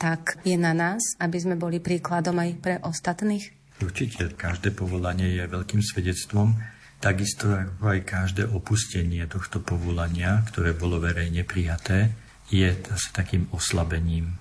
tak 0.00 0.42
je 0.42 0.58
na 0.58 0.74
nás, 0.74 1.14
aby 1.22 1.38
sme 1.38 1.54
boli 1.54 1.78
príkladom 1.78 2.34
aj 2.42 2.50
pre 2.58 2.74
ostatných? 2.82 3.59
Určite, 3.80 4.36
každé 4.36 4.76
povolanie 4.76 5.40
je 5.40 5.48
veľkým 5.48 5.80
svedectvom, 5.80 6.52
takisto 7.00 7.48
ako 7.48 7.96
aj 7.96 8.00
každé 8.04 8.44
opustenie 8.52 9.24
tohto 9.24 9.64
povolania, 9.64 10.44
ktoré 10.52 10.76
bolo 10.76 11.00
verejne 11.00 11.48
prijaté, 11.48 12.12
je 12.52 12.68
zase 12.76 13.08
takým 13.16 13.48
oslabením. 13.56 14.36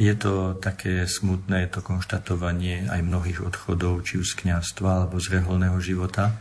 Je 0.00 0.16
to 0.16 0.56
také 0.56 1.04
smutné 1.04 1.68
to 1.68 1.84
konštatovanie 1.84 2.88
aj 2.88 3.04
mnohých 3.04 3.44
odchodov, 3.44 4.00
či 4.08 4.16
už 4.16 4.32
z 4.32 4.48
kniazstva 4.48 5.04
alebo 5.04 5.20
z 5.20 5.36
reholného 5.36 5.76
života. 5.76 6.40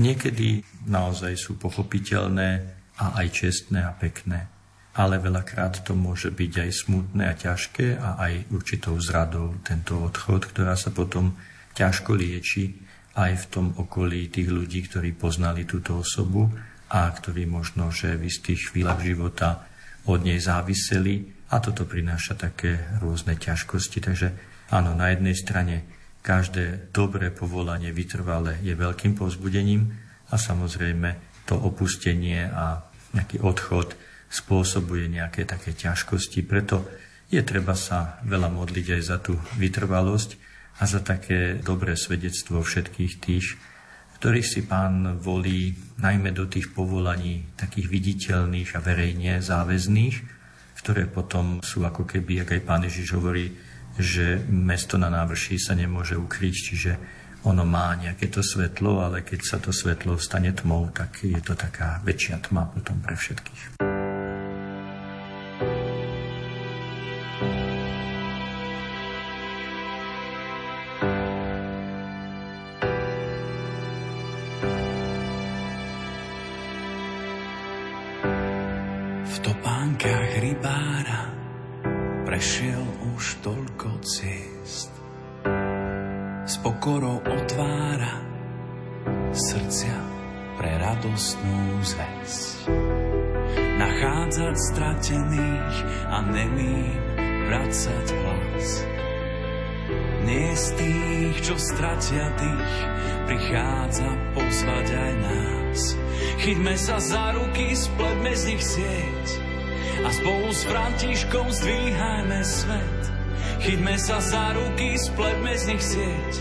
Niekedy 0.00 0.64
naozaj 0.88 1.36
sú 1.36 1.60
pochopiteľné 1.60 2.64
a 2.96 3.20
aj 3.20 3.26
čestné 3.36 3.84
a 3.84 3.92
pekné. 3.92 4.48
Ale 4.96 5.20
veľakrát 5.20 5.84
to 5.84 5.92
môže 5.92 6.32
byť 6.32 6.52
aj 6.56 6.70
smutné 6.72 7.24
a 7.28 7.36
ťažké 7.36 8.00
a 8.00 8.16
aj 8.16 8.48
určitou 8.48 8.96
zradou 8.96 9.52
tento 9.60 10.00
odchod, 10.00 10.48
ktorá 10.48 10.72
sa 10.72 10.88
potom 10.88 11.36
ťažko 11.76 12.16
lieči 12.16 12.72
aj 13.16 13.32
v 13.36 13.44
tom 13.52 13.66
okolí 13.76 14.32
tých 14.32 14.48
ľudí, 14.48 14.88
ktorí 14.88 15.12
poznali 15.12 15.68
túto 15.68 16.00
osobu 16.00 16.48
a 16.88 17.08
ktorí 17.12 17.44
možno, 17.44 17.92
že 17.92 18.16
v 18.16 18.32
istých 18.32 18.72
chvíľach 18.72 19.04
života 19.04 19.68
od 20.08 20.24
nej 20.24 20.40
záviseli 20.40 21.28
a 21.52 21.60
toto 21.60 21.84
prináša 21.84 22.34
také 22.34 22.80
rôzne 22.98 23.36
ťažkosti. 23.36 23.98
Takže 24.00 24.28
áno, 24.72 24.96
na 24.96 25.12
jednej 25.12 25.36
strane 25.36 25.84
každé 26.24 26.90
dobré 26.90 27.30
povolanie 27.30 27.94
vytrvalé 27.94 28.58
je 28.64 28.74
veľkým 28.74 29.14
povzbudením 29.14 29.94
a 30.30 30.34
samozrejme 30.34 31.42
to 31.46 31.54
opustenie 31.54 32.50
a 32.50 32.82
nejaký 33.14 33.38
odchod 33.38 33.94
spôsobuje 34.26 35.06
nejaké 35.06 35.46
také 35.46 35.72
ťažkosti. 35.72 36.42
Preto 36.42 36.82
je 37.30 37.38
treba 37.46 37.78
sa 37.78 38.18
veľa 38.26 38.50
modliť 38.50 38.86
aj 38.98 39.02
za 39.02 39.16
tú 39.22 39.38
vytrvalosť 39.54 40.45
a 40.76 40.82
za 40.84 41.00
také 41.00 41.56
dobré 41.60 41.96
svedectvo 41.96 42.60
všetkých 42.60 43.12
tých, 43.20 43.56
ktorých 44.20 44.48
si 44.48 44.60
pán 44.64 45.20
volí 45.20 45.76
najmä 46.00 46.32
do 46.32 46.48
tých 46.48 46.72
povolaní 46.72 47.48
takých 47.56 47.88
viditeľných 47.88 48.76
a 48.76 48.80
verejne 48.80 49.40
záväzných, 49.40 50.16
ktoré 50.80 51.08
potom 51.08 51.64
sú 51.64 51.84
ako 51.84 52.04
keby, 52.04 52.44
ak 52.44 52.60
aj 52.60 52.62
pán 52.64 52.84
Ježiš 52.84 53.16
hovorí, 53.16 53.52
že 53.96 54.40
mesto 54.52 55.00
na 55.00 55.08
návrší 55.08 55.56
sa 55.56 55.72
nemôže 55.72 56.16
ukryť, 56.20 56.54
čiže 56.54 56.92
ono 57.48 57.64
má 57.64 57.96
nejaké 57.96 58.28
to 58.28 58.44
svetlo, 58.44 59.00
ale 59.00 59.24
keď 59.24 59.40
sa 59.40 59.56
to 59.62 59.72
svetlo 59.72 60.20
stane 60.20 60.52
tmou, 60.52 60.92
tak 60.92 61.24
je 61.24 61.40
to 61.40 61.56
taká 61.56 62.04
väčšia 62.04 62.42
tma 62.44 62.68
potom 62.68 63.00
pre 63.00 63.16
všetkých. 63.16 63.95
Františkom 111.36 111.52
zdvíhajme 111.52 112.40
svet. 112.48 113.02
Chyťme 113.60 113.94
sa 114.00 114.24
za 114.24 114.56
ruky, 114.56 114.96
spletme 114.96 115.52
z 115.52 115.64
nich 115.68 115.84
sieť 115.84 116.32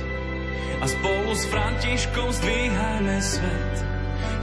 a 0.79 0.87
spolu 0.87 1.35
s 1.35 1.43
Františkom 1.51 2.29
zdvíhajme 2.31 3.17
svet. 3.19 3.75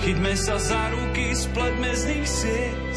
Chyťme 0.05 0.37
sa 0.37 0.61
za 0.61 0.93
ruky, 0.93 1.33
spletme 1.33 1.97
z 1.97 2.03
nich 2.05 2.29
sieť 2.29 2.95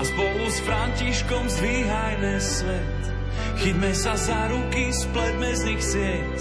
a 0.00 0.02
spolu 0.08 0.48
s 0.48 0.64
Františkom 0.64 1.44
zdvíhajme 1.60 2.34
svet. 2.40 3.00
Chyťme 3.60 3.92
sa 3.92 4.16
za 4.16 4.48
ruky, 4.48 4.88
spletme 4.88 5.50
z 5.52 5.62
nich 5.68 5.84
sieť 5.84 6.38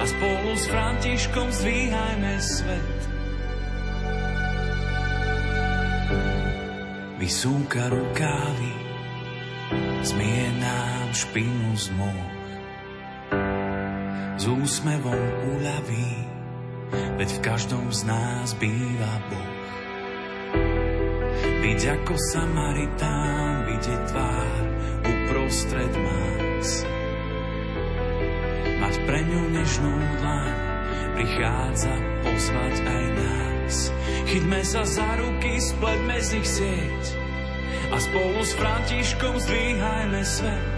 a 0.00 0.04
spolu 0.08 0.50
s 0.56 0.64
Františkom 0.64 1.48
zdvíhajme 1.52 2.34
svet. 2.40 3.00
Vysúka 7.20 7.92
rukávy, 7.92 8.87
nám 11.18 11.26
špinu 11.26 11.74
z 11.74 11.90
môj 11.98 12.26
s 14.38 14.44
úsmevom 14.46 15.24
uľaví, 15.50 16.14
veď 17.18 17.28
v 17.34 17.40
každom 17.42 17.90
z 17.90 18.06
nás 18.06 18.54
býva 18.54 19.18
Boh. 19.26 19.58
Byť 21.58 21.80
ako 21.98 22.14
Samaritán, 22.30 23.66
vidieť 23.66 24.00
tvár 24.14 24.62
uprostred 25.10 25.90
más. 25.98 26.86
Mať 28.78 28.94
pre 29.02 29.18
ňu 29.26 29.42
nežnú 29.58 29.94
dlaň, 30.22 30.54
prichádza 31.18 31.94
pozvať 32.22 32.74
aj 32.86 33.04
nás. 33.18 33.74
Chyťme 34.30 34.60
sa 34.62 34.86
za 34.86 35.08
ruky, 35.18 35.58
spletme 35.58 36.16
z 36.22 36.28
nich 36.38 36.46
sieť 36.46 37.02
a 37.90 37.96
spolu 37.98 38.38
s 38.38 38.54
Františkom 38.54 39.34
zdvíhajme 39.34 40.22
svet. 40.22 40.77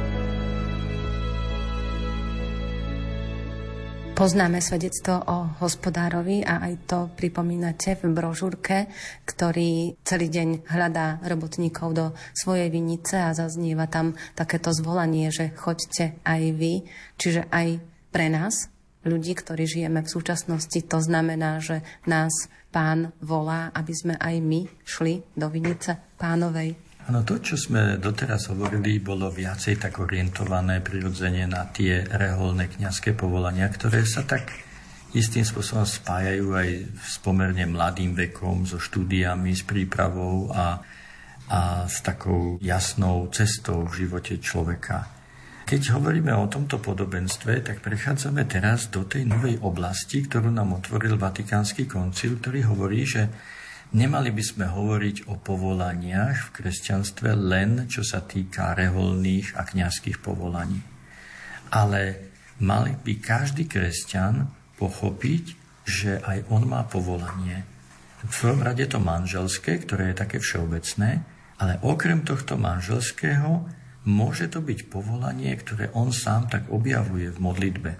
Poznáme 4.21 4.61
svedectvo 4.61 5.17
o 5.17 5.49
hospodárovi 5.65 6.45
a 6.45 6.61
aj 6.69 6.73
to 6.85 6.99
pripomínate 7.17 7.97
v 7.97 8.13
brožúrke, 8.13 8.85
ktorý 9.25 9.97
celý 10.05 10.29
deň 10.29 10.69
hľadá 10.69 11.25
robotníkov 11.25 11.89
do 11.89 12.05
svojej 12.37 12.69
vinice 12.69 13.17
a 13.17 13.33
zaznieva 13.33 13.89
tam 13.89 14.13
takéto 14.37 14.69
zvolanie, 14.77 15.33
že 15.33 15.49
choďte 15.57 16.21
aj 16.21 16.41
vy, 16.53 16.85
čiže 17.17 17.49
aj 17.49 17.81
pre 18.13 18.29
nás, 18.29 18.69
ľudí, 19.09 19.33
ktorí 19.33 19.65
žijeme 19.65 20.05
v 20.05 20.13
súčasnosti, 20.13 20.85
to 20.85 21.01
znamená, 21.01 21.57
že 21.57 21.81
nás 22.05 22.45
pán 22.69 23.17
volá, 23.25 23.73
aby 23.73 23.93
sme 23.97 24.21
aj 24.21 24.37
my 24.37 24.69
šli 24.85 25.25
do 25.33 25.49
vinice 25.49 25.97
pánovej. 26.21 26.90
Áno, 27.09 27.25
to, 27.25 27.41
čo 27.41 27.57
sme 27.57 27.97
doteraz 27.97 28.53
hovorili, 28.53 29.01
bolo 29.01 29.33
viacej 29.33 29.81
tak 29.81 29.97
orientované 29.97 30.85
prirodzene 30.85 31.49
na 31.49 31.65
tie 31.65 32.05
reholné 32.05 32.69
kňazské 32.69 33.17
povolania, 33.17 33.65
ktoré 33.73 34.05
sa 34.05 34.21
tak 34.21 34.53
istým 35.11 35.43
spôsobom 35.43 35.83
spájajú 35.83 36.55
aj 36.55 36.69
s 37.01 37.17
pomerne 37.19 37.65
mladým 37.67 38.13
vekom, 38.13 38.69
so 38.69 38.77
štúdiami, 38.77 39.51
s 39.51 39.65
prípravou 39.65 40.53
a, 40.53 40.79
a 41.51 41.59
s 41.89 41.99
takou 42.05 42.61
jasnou 42.61 43.27
cestou 43.33 43.89
v 43.89 44.05
živote 44.05 44.39
človeka. 44.39 45.09
Keď 45.67 45.95
hovoríme 45.95 46.31
o 46.35 46.51
tomto 46.51 46.83
podobenstve, 46.83 47.63
tak 47.63 47.79
prechádzame 47.79 48.43
teraz 48.45 48.91
do 48.91 49.07
tej 49.07 49.23
novej 49.23 49.59
oblasti, 49.63 50.23
ktorú 50.23 50.51
nám 50.51 50.79
otvoril 50.79 51.15
Vatikánsky 51.15 51.87
koncil, 51.87 52.39
ktorý 52.39 52.67
hovorí, 52.71 53.07
že 53.07 53.31
Nemali 53.91 54.31
by 54.31 54.39
sme 54.39 54.65
hovoriť 54.71 55.27
o 55.27 55.35
povolaniach 55.35 56.47
v 56.47 56.53
kresťanstve 56.55 57.35
len 57.35 57.91
čo 57.91 58.07
sa 58.07 58.23
týka 58.23 58.71
reholných 58.71 59.59
a 59.59 59.67
kňazských 59.67 60.23
povolaní. 60.23 60.79
Ale 61.75 62.31
mali 62.63 62.95
by 62.95 63.13
každý 63.19 63.67
kresťan 63.67 64.47
pochopiť, 64.79 65.43
že 65.83 66.23
aj 66.23 66.47
on 66.55 66.71
má 66.71 66.87
povolanie. 66.87 67.67
V 68.23 68.31
prvom 68.31 68.63
rade 68.63 68.87
to 68.87 69.03
manželské, 69.03 69.83
ktoré 69.83 70.15
je 70.15 70.21
také 70.23 70.37
všeobecné, 70.39 71.27
ale 71.59 71.83
okrem 71.83 72.23
tohto 72.23 72.55
manželského 72.55 73.67
môže 74.07 74.47
to 74.47 74.63
byť 74.63 74.87
povolanie, 74.87 75.51
ktoré 75.59 75.91
on 75.93 76.15
sám 76.15 76.47
tak 76.47 76.71
objavuje 76.71 77.27
v 77.27 77.43
modlitbe. 77.43 77.91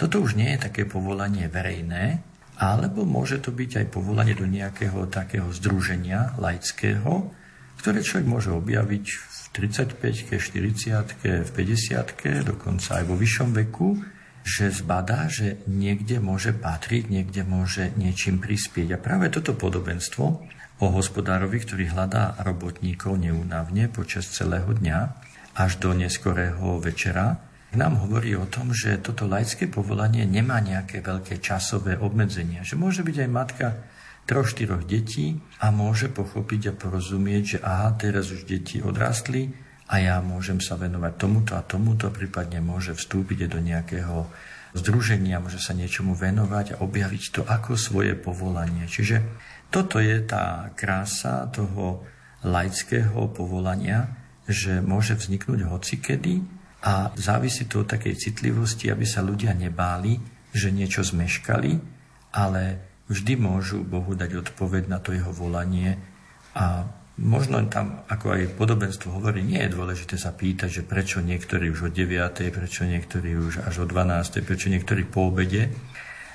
Toto 0.00 0.24
už 0.24 0.32
nie 0.32 0.56
je 0.56 0.64
také 0.64 0.88
povolanie 0.88 1.44
verejné, 1.46 2.24
alebo 2.56 3.04
môže 3.04 3.40
to 3.44 3.52
byť 3.52 3.84
aj 3.84 3.86
povolanie 3.92 4.32
do 4.32 4.48
nejakého 4.48 5.08
takého 5.12 5.48
združenia 5.52 6.36
laického, 6.40 7.32
ktoré 7.80 8.00
človek 8.00 8.26
môže 8.26 8.50
objaviť 8.52 9.04
v 9.12 9.40
35 9.52 10.36
40 10.36 11.44
v 11.44 11.50
50 11.52 12.44
dokonca 12.44 12.90
aj 13.00 13.04
vo 13.04 13.16
vyššom 13.16 13.50
veku, 13.64 14.00
že 14.46 14.70
zbadá, 14.70 15.26
že 15.26 15.58
niekde 15.66 16.22
môže 16.22 16.54
patriť, 16.54 17.10
niekde 17.10 17.42
môže 17.42 17.90
niečím 17.98 18.38
prispieť. 18.38 18.94
A 18.94 19.02
práve 19.02 19.26
toto 19.26 19.58
podobenstvo 19.58 20.24
o 20.76 20.86
hospodárovi, 20.92 21.58
ktorý 21.64 21.90
hľadá 21.90 22.38
robotníkov 22.44 23.16
neúnavne 23.16 23.88
počas 23.90 24.28
celého 24.30 24.70
dňa 24.70 24.98
až 25.56 25.80
do 25.80 25.96
neskorého 25.96 26.78
večera, 26.78 27.45
nám 27.76 28.00
hovorí 28.02 28.32
o 28.34 28.48
tom, 28.48 28.72
že 28.72 28.98
toto 28.98 29.28
laické 29.28 29.68
povolanie 29.68 30.24
nemá 30.24 30.58
nejaké 30.64 31.04
veľké 31.04 31.38
časové 31.38 32.00
obmedzenia. 32.00 32.64
Že 32.64 32.80
môže 32.80 33.00
byť 33.04 33.16
aj 33.22 33.30
matka 33.30 33.66
troch, 34.26 34.50
štyroch 34.50 34.82
detí 34.82 35.38
a 35.62 35.70
môže 35.70 36.10
pochopiť 36.10 36.72
a 36.72 36.76
porozumieť, 36.76 37.42
že 37.44 37.58
aha, 37.62 37.94
teraz 37.94 38.34
už 38.34 38.48
deti 38.48 38.82
odrastli 38.82 39.54
a 39.86 40.02
ja 40.02 40.18
môžem 40.18 40.58
sa 40.58 40.74
venovať 40.74 41.12
tomuto 41.14 41.52
a 41.54 41.62
tomuto, 41.62 42.10
prípadne 42.10 42.58
môže 42.58 42.98
vstúpiť 42.98 43.46
do 43.46 43.62
nejakého 43.62 44.26
združenia, 44.74 45.38
môže 45.38 45.62
sa 45.62 45.72
niečomu 45.72 46.18
venovať 46.18 46.76
a 46.76 46.80
objaviť 46.82 47.22
to 47.30 47.40
ako 47.46 47.78
svoje 47.78 48.18
povolanie. 48.18 48.90
Čiže 48.90 49.22
toto 49.70 50.02
je 50.02 50.18
tá 50.26 50.74
krása 50.74 51.46
toho 51.54 52.02
laického 52.42 53.30
povolania, 53.30 54.10
že 54.46 54.82
môže 54.82 55.14
vzniknúť 55.18 55.66
hocikedy 55.66 56.55
a 56.84 57.10
závisí 57.16 57.64
to 57.64 57.82
od 57.82 57.88
takej 57.88 58.14
citlivosti, 58.18 58.92
aby 58.92 59.08
sa 59.08 59.24
ľudia 59.24 59.56
nebáli, 59.56 60.20
že 60.52 60.68
niečo 60.72 61.04
zmeškali, 61.04 61.72
ale 62.36 62.62
vždy 63.08 63.34
môžu 63.40 63.80
Bohu 63.82 64.12
dať 64.12 64.44
odpoveď 64.48 64.92
na 64.92 64.98
to 65.00 65.16
jeho 65.16 65.32
volanie. 65.32 65.96
A 66.56 66.84
možno 67.20 67.64
tam, 67.68 68.04
ako 68.08 68.36
aj 68.36 68.56
podobenstvo 68.60 69.08
hovorí, 69.16 69.40
nie 69.40 69.60
je 69.64 69.72
dôležité 69.72 70.20
sa 70.20 70.36
pýtať, 70.36 70.80
že 70.80 70.82
prečo 70.84 71.24
niektorí 71.24 71.72
už 71.72 71.88
o 71.88 71.90
9, 71.92 72.52
prečo 72.52 72.84
niektorí 72.84 73.36
už 73.40 73.64
až 73.64 73.84
o 73.84 73.86
12, 73.88 74.44
prečo 74.44 74.68
niektorí 74.68 75.08
po 75.08 75.32
obede, 75.32 75.72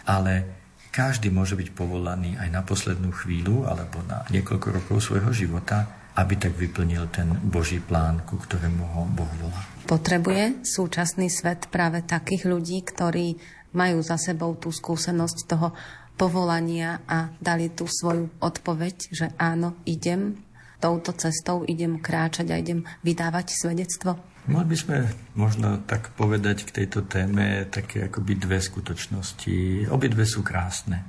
ale 0.10 0.62
každý 0.92 1.32
môže 1.32 1.56
byť 1.56 1.72
povolaný 1.72 2.36
aj 2.36 2.50
na 2.52 2.62
poslednú 2.66 3.16
chvíľu 3.16 3.64
alebo 3.70 4.04
na 4.04 4.28
niekoľko 4.28 4.68
rokov 4.82 4.98
svojho 5.00 5.32
života 5.32 6.01
aby 6.16 6.34
tak 6.36 6.54
vyplnil 6.58 7.08
ten 7.14 7.32
Boží 7.32 7.80
plán, 7.80 8.24
ku 8.28 8.36
ktorému 8.36 8.84
ho 8.84 9.02
Boh 9.08 9.32
volá. 9.40 9.62
Potrebuje 9.88 10.64
súčasný 10.64 11.32
svet 11.32 11.72
práve 11.72 12.04
takých 12.04 12.48
ľudí, 12.48 12.84
ktorí 12.84 13.36
majú 13.72 14.04
za 14.04 14.20
sebou 14.20 14.56
tú 14.60 14.72
skúsenosť 14.72 15.38
toho 15.48 15.72
povolania 16.20 17.02
a 17.08 17.32
dali 17.40 17.72
tú 17.72 17.88
svoju 17.88 18.44
odpoveď, 18.44 18.96
že 19.10 19.28
áno, 19.40 19.80
idem 19.88 20.38
touto 20.82 21.14
cestou, 21.16 21.64
idem 21.70 22.02
kráčať 22.02 22.52
a 22.52 22.60
idem 22.60 22.84
vydávať 23.06 23.54
svedectvo? 23.54 24.18
Mohli 24.50 24.68
by 24.74 24.78
sme 24.78 24.98
možno 25.38 25.68
tak 25.86 26.18
povedať 26.18 26.66
k 26.66 26.82
tejto 26.82 27.06
téme 27.06 27.70
také 27.70 28.10
akoby 28.10 28.42
dve 28.42 28.58
skutočnosti. 28.58 29.86
Obidve 29.94 30.26
sú 30.26 30.42
krásne. 30.42 31.06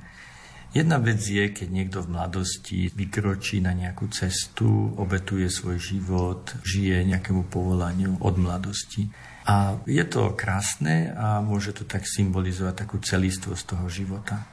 Jedna 0.73 0.97
vec 0.97 1.20
je, 1.20 1.53
keď 1.53 1.68
niekto 1.68 1.99
v 2.01 2.16
mladosti 2.16 2.89
vykročí 2.97 3.61
na 3.61 3.77
nejakú 3.77 4.09
cestu, 4.09 4.97
obetuje 4.97 5.45
svoj 5.53 5.77
život, 5.77 6.49
žije 6.64 7.05
nejakému 7.12 7.45
povolaniu 7.53 8.16
od 8.25 8.41
mladosti. 8.41 9.05
A 9.45 9.77
je 9.85 10.01
to 10.09 10.33
krásne 10.33 11.12
a 11.12 11.45
môže 11.45 11.77
to 11.77 11.85
tak 11.85 12.09
symbolizovať 12.09 12.89
takú 12.89 12.97
celistvo 13.05 13.53
z 13.53 13.68
toho 13.68 13.85
života. 13.93 14.49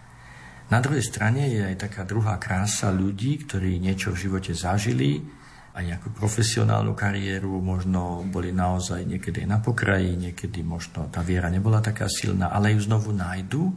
Na 0.68 0.84
druhej 0.84 1.08
strane 1.08 1.48
je 1.56 1.64
aj 1.64 1.88
taká 1.88 2.04
druhá 2.04 2.36
krása 2.36 2.92
ľudí, 2.92 3.40
ktorí 3.48 3.80
niečo 3.80 4.12
v 4.12 4.28
živote 4.28 4.52
zažili, 4.52 5.24
aj 5.72 5.88
nejakú 5.88 6.12
profesionálnu 6.12 7.00
kariéru, 7.00 7.64
možno 7.64 8.28
boli 8.28 8.52
naozaj 8.52 9.08
niekedy 9.08 9.48
na 9.48 9.64
pokraji, 9.64 10.20
niekedy 10.20 10.68
možno 10.68 11.08
tá 11.08 11.24
viera 11.24 11.48
nebola 11.48 11.80
taká 11.80 12.12
silná, 12.12 12.52
ale 12.52 12.76
ju 12.76 12.84
znovu 12.84 13.16
nájdu 13.16 13.72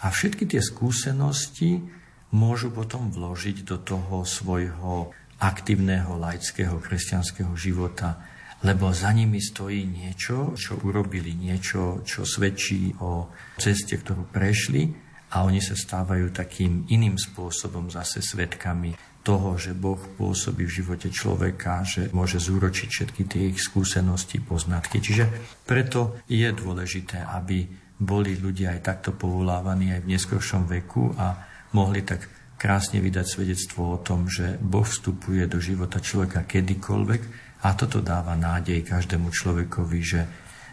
a 0.00 0.06
všetky 0.08 0.48
tie 0.48 0.62
skúsenosti 0.64 1.84
môžu 2.32 2.72
potom 2.72 3.10
vložiť 3.10 3.66
do 3.66 3.76
toho 3.82 4.22
svojho 4.24 5.12
aktívneho 5.40 6.20
laického 6.20 6.78
kresťanského 6.78 7.52
života, 7.56 8.20
lebo 8.60 8.92
za 8.92 9.08
nimi 9.10 9.40
stojí 9.40 9.88
niečo, 9.88 10.52
čo 10.52 10.76
urobili, 10.84 11.32
niečo, 11.32 12.04
čo 12.04 12.28
svedčí 12.28 12.92
o 13.00 13.32
ceste, 13.56 13.96
ktorú 13.96 14.28
prešli 14.28 14.92
a 15.32 15.48
oni 15.48 15.64
sa 15.64 15.72
stávajú 15.72 16.28
takým 16.28 16.84
iným 16.92 17.16
spôsobom 17.16 17.88
zase 17.88 18.20
svetkami 18.20 18.92
toho, 19.20 19.56
že 19.56 19.76
Boh 19.76 20.00
pôsobí 20.16 20.64
v 20.64 20.76
živote 20.80 21.08
človeka, 21.12 21.84
že 21.84 22.08
môže 22.12 22.40
zúročiť 22.40 22.88
všetky 22.88 23.22
tie 23.28 23.42
ich 23.52 23.60
skúsenosti, 23.60 24.40
poznatky. 24.40 25.00
Čiže 25.00 25.28
preto 25.64 26.20
je 26.28 26.48
dôležité, 26.48 27.20
aby 27.20 27.68
boli 28.00 28.40
ľudia 28.40 28.74
aj 28.74 28.80
takto 28.80 29.10
povolávaní 29.12 29.92
aj 29.92 30.00
v 30.02 30.10
neskôršom 30.16 30.64
veku 30.64 31.12
a 31.20 31.36
mohli 31.76 32.00
tak 32.00 32.24
krásne 32.56 33.00
vydať 33.00 33.26
svedectvo 33.28 33.96
o 33.96 33.98
tom, 34.00 34.28
že 34.28 34.56
Boh 34.60 34.84
vstupuje 34.84 35.44
do 35.48 35.60
života 35.60 36.00
človeka 36.00 36.48
kedykoľvek 36.48 37.22
a 37.60 37.76
toto 37.76 38.00
dáva 38.00 38.36
nádej 38.36 38.84
každému 38.84 39.28
človekovi, 39.28 40.00
že 40.00 40.20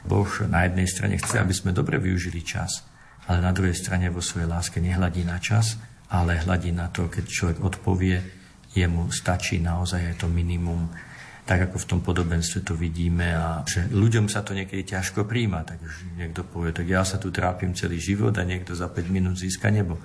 Boh 0.07 0.27
na 0.47 0.63
jednej 0.67 0.87
strane 0.87 1.19
chce, 1.19 1.43
aby 1.43 1.51
sme 1.51 1.75
dobre 1.75 1.99
využili 1.99 2.43
čas, 2.47 2.87
ale 3.27 3.43
na 3.43 3.51
druhej 3.51 3.75
strane 3.75 4.07
vo 4.07 4.23
svojej 4.23 4.47
láske 4.47 4.79
nehľadí 4.79 5.27
na 5.27 5.39
čas, 5.43 5.75
ale 6.07 6.39
hľadí 6.39 6.71
na 6.71 6.87
to, 6.87 7.11
keď 7.11 7.23
človek 7.27 7.57
odpovie 7.59 8.17
jemu 8.71 9.11
stačí 9.11 9.59
naozaj 9.59 10.15
aj 10.15 10.15
to 10.23 10.27
minimum, 10.31 10.87
tak 11.47 11.71
ako 11.71 11.79
v 11.79 11.89
tom 11.95 11.99
podobenstve 12.03 12.67
to 12.67 12.75
vidíme 12.75 13.31
a 13.31 13.63
že 13.63 13.87
ľuďom 13.87 14.27
sa 14.27 14.43
to 14.43 14.51
niekedy 14.51 14.83
ťažko 14.83 15.23
príjma, 15.23 15.63
takže 15.63 16.19
niekto 16.19 16.43
povie, 16.43 16.75
tak 16.75 16.91
ja 16.91 17.07
sa 17.07 17.15
tu 17.15 17.31
trápim 17.31 17.71
celý 17.71 18.03
život 18.03 18.35
a 18.35 18.43
niekto 18.43 18.75
za 18.75 18.91
5 18.91 19.07
minút 19.07 19.39
získa 19.39 19.71
nebo. 19.71 19.95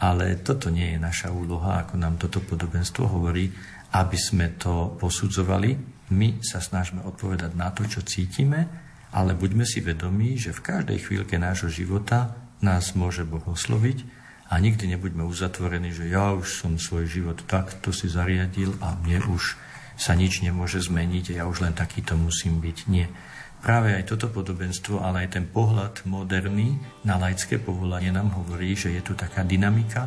Ale 0.00 0.40
toto 0.40 0.72
nie 0.72 0.96
je 0.96 0.98
naša 0.98 1.28
úloha, 1.28 1.84
ako 1.84 2.00
nám 2.00 2.16
toto 2.16 2.40
podobenstvo 2.40 3.04
hovorí, 3.04 3.52
aby 3.92 4.16
sme 4.16 4.56
to 4.56 4.96
posudzovali. 4.96 5.76
My 6.08 6.40
sa 6.40 6.64
snažíme 6.64 7.04
odpovedať 7.04 7.52
na 7.52 7.68
to, 7.68 7.84
čo 7.84 8.00
cítime, 8.00 8.64
ale 9.12 9.36
buďme 9.36 9.68
si 9.68 9.84
vedomí, 9.84 10.40
že 10.40 10.56
v 10.56 10.64
každej 10.72 11.04
chvíľke 11.04 11.36
nášho 11.36 11.68
života 11.68 12.32
nás 12.64 12.96
môže 12.96 13.28
Boh 13.28 13.44
osloviť 13.44 14.08
a 14.48 14.56
nikdy 14.56 14.96
nebuďme 14.96 15.28
uzatvorení, 15.28 15.92
že 15.92 16.08
ja 16.08 16.32
už 16.32 16.64
som 16.64 16.80
svoj 16.80 17.04
život 17.04 17.44
takto 17.44 17.92
si 17.92 18.08
zariadil 18.08 18.72
a 18.80 18.96
mne 18.96 19.20
už 19.28 19.67
sa 19.98 20.14
nič 20.14 20.40
nemôže 20.46 20.78
zmeniť 20.78 21.34
a 21.34 21.36
ja 21.42 21.44
už 21.44 21.66
len 21.66 21.74
takýto 21.74 22.14
musím 22.14 22.62
byť. 22.62 22.78
Nie. 22.86 23.10
Práve 23.58 23.98
aj 23.98 24.14
toto 24.14 24.30
podobenstvo, 24.30 25.02
ale 25.02 25.26
aj 25.26 25.34
ten 25.34 25.44
pohľad 25.50 26.06
moderný 26.06 26.78
na 27.02 27.18
laické 27.18 27.58
povolanie 27.58 28.14
nám 28.14 28.30
hovorí, 28.38 28.78
že 28.78 28.94
je 28.94 29.02
tu 29.02 29.18
taká 29.18 29.42
dynamika 29.42 30.06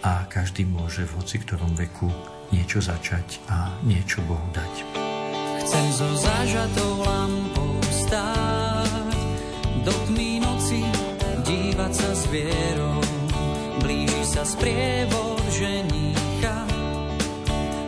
a 0.00 0.24
každý 0.24 0.64
môže 0.64 1.04
v 1.04 1.20
hoci 1.20 1.36
ktorom 1.44 1.76
veku 1.76 2.08
niečo 2.56 2.80
začať 2.80 3.44
a 3.52 3.76
niečo 3.84 4.24
Bohu 4.24 4.48
dať. 4.56 4.74
Chcem 5.60 5.86
so 5.92 6.08
zažatou 6.16 7.04
lampou 7.04 7.76
stáť, 7.92 9.12
do 9.84 9.92
tmy 10.08 10.40
noci 10.40 10.80
dívať 11.44 11.92
sa 11.92 12.10
s 12.16 12.24
vierou 12.32 13.06
sa 14.36 14.44
sprievod 14.44 15.40
ženícha, 15.48 16.15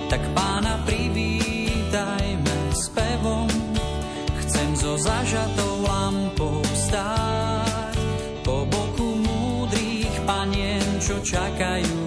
tak 0.09 0.25
pána 0.33 0.81
privítajme 0.89 2.57
spevom. 2.73 3.49
Chcem 4.41 4.69
so 4.73 4.97
zažatou 4.97 5.85
lampou 5.85 6.65
stáť, 6.73 7.95
po 8.41 8.65
boku 8.65 9.21
múdrych 9.21 10.13
panien, 10.25 10.85
čo 10.97 11.21
čakajú 11.21 12.01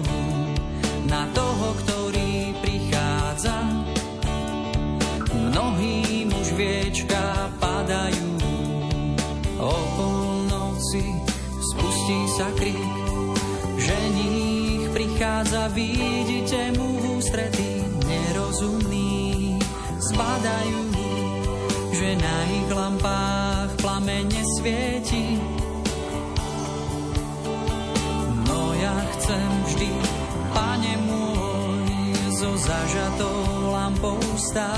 na 1.06 1.30
toho, 1.30 1.78
ktorý 1.86 2.58
prichádza. 2.58 3.54
Mnohým 5.30 6.34
už 6.34 6.58
viečka 6.58 7.46
padajú, 7.62 8.34
o 9.62 9.74
polnoci 9.94 11.06
spustí 11.62 12.18
sa 12.34 12.50
krík 12.58 13.02
prichádza, 15.22 15.70
vidíte 15.70 16.74
mu 16.74 16.98
v 16.98 17.04
ústretí 17.18 17.61
nerozumný. 18.62 19.58
Zbadajú, 19.98 20.82
že 21.94 22.08
na 22.18 22.36
ich 22.46 22.70
lampách 22.70 23.70
plamene 23.78 24.42
svieti. 24.58 25.38
No 28.46 28.74
ja 28.78 28.94
chcem 29.18 29.50
vždy, 29.66 29.90
pane 30.54 30.94
môj, 31.06 31.90
so 32.38 32.50
zažatou 32.58 33.70
lampou 33.70 34.18
stáť. 34.38 34.70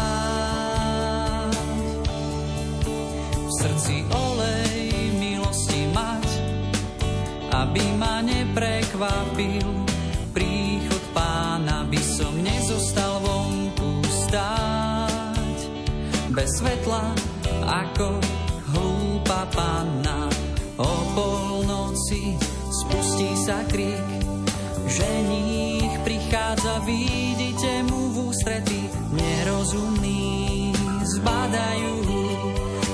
V 3.32 3.50
srdci 3.64 4.04
olej 4.12 4.92
milosti 5.16 5.88
mať, 5.92 6.28
aby 7.52 7.84
ma 7.96 8.20
neprekvapil 8.20 9.73
bez 16.34 16.58
svetla 16.58 17.14
ako 17.62 18.18
hlúpa 18.74 19.46
panna. 19.54 20.26
O 20.74 20.90
polnoci 21.14 22.34
spustí 22.74 23.30
sa 23.38 23.62
krík, 23.70 24.02
ženích 24.90 25.94
prichádza, 26.02 26.82
vidíte 26.82 27.86
mu 27.86 28.10
v 28.10 28.16
ústrety 28.34 28.82
nerozumný. 29.14 30.74
Zbadajú, 31.14 31.94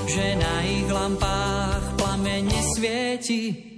že 0.05 0.37
na 0.37 0.55
ich 0.61 0.85
lampách 0.85 1.97
plamene 1.97 2.61
svieti 2.77 3.70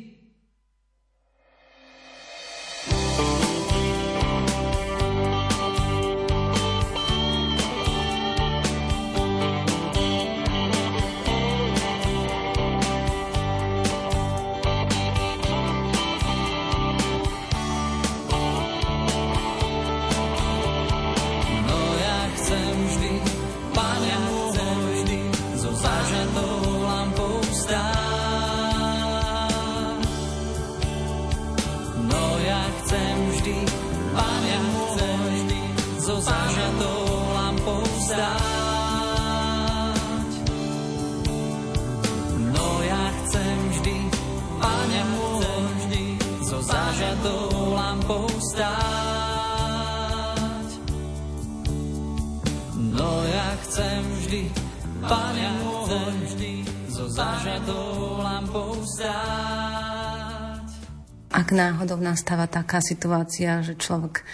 náhodou 61.53 62.01
nastáva 62.01 62.49
taká 62.49 62.81
situácia, 62.81 63.61
že 63.61 63.77
človek 63.77 64.25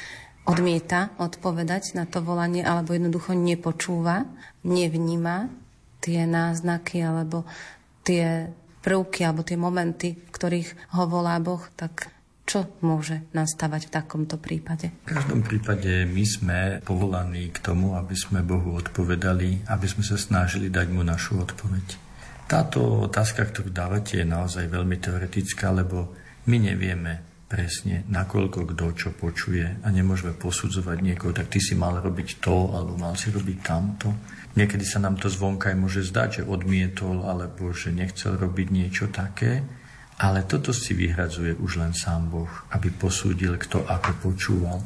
odmieta 0.48 1.12
odpovedať 1.20 2.00
na 2.00 2.08
to 2.08 2.24
volanie 2.24 2.64
alebo 2.64 2.96
jednoducho 2.96 3.36
nepočúva, 3.36 4.24
nevníma 4.64 5.52
tie 6.00 6.24
náznaky 6.24 7.04
alebo 7.04 7.44
tie 8.08 8.50
prvky 8.80 9.28
alebo 9.28 9.44
tie 9.44 9.60
momenty, 9.60 10.16
v 10.16 10.32
ktorých 10.32 10.96
ho 10.96 11.04
volá 11.12 11.36
Boh, 11.44 11.62
tak 11.76 12.08
čo 12.50 12.66
môže 12.82 13.30
nastávať 13.30 13.94
v 13.94 13.94
takomto 13.94 14.42
prípade? 14.42 14.90
V 15.06 15.14
každom 15.14 15.46
prípade 15.46 16.10
my 16.10 16.24
sme 16.26 16.60
povolaní 16.82 17.54
k 17.54 17.62
tomu, 17.62 17.94
aby 17.94 18.18
sme 18.18 18.42
Bohu 18.42 18.74
odpovedali, 18.74 19.70
aby 19.70 19.86
sme 19.86 20.02
sa 20.02 20.18
snažili 20.18 20.74
dať 20.74 20.90
mu 20.90 21.06
našu 21.06 21.46
odpoveď. 21.46 22.10
Táto 22.50 23.06
otázka, 23.06 23.46
ktorú 23.46 23.70
dávate, 23.70 24.18
je 24.18 24.26
naozaj 24.26 24.66
veľmi 24.66 24.98
teoretická, 24.98 25.70
lebo 25.70 26.18
my 26.50 26.58
nevieme 26.58 27.46
presne, 27.46 28.02
nakoľko 28.10 28.74
kto 28.74 28.86
čo 28.98 29.10
počuje 29.14 29.66
a 29.66 29.88
nemôžeme 29.94 30.34
posudzovať 30.34 30.98
niekoho, 31.06 31.30
tak 31.30 31.54
ty 31.54 31.62
si 31.62 31.78
mal 31.78 32.02
robiť 32.02 32.42
to, 32.42 32.74
alebo 32.74 32.98
mal 32.98 33.14
si 33.14 33.30
robiť 33.30 33.58
tamto. 33.62 34.10
Niekedy 34.58 34.82
sa 34.82 34.98
nám 34.98 35.22
to 35.22 35.30
zvonka 35.30 35.70
aj 35.70 35.78
môže 35.78 36.02
zdať, 36.10 36.42
že 36.42 36.50
odmietol, 36.50 37.30
alebo 37.30 37.70
že 37.70 37.94
nechcel 37.94 38.42
robiť 38.42 38.68
niečo 38.74 39.06
také, 39.14 39.62
ale 40.20 40.44
toto 40.44 40.76
si 40.76 40.92
vyhradzuje 40.92 41.56
už 41.56 41.80
len 41.80 41.96
sám 41.96 42.28
Boh, 42.28 42.52
aby 42.76 42.92
posúdil, 42.92 43.56
kto 43.56 43.88
ako 43.88 44.12
počúval. 44.20 44.84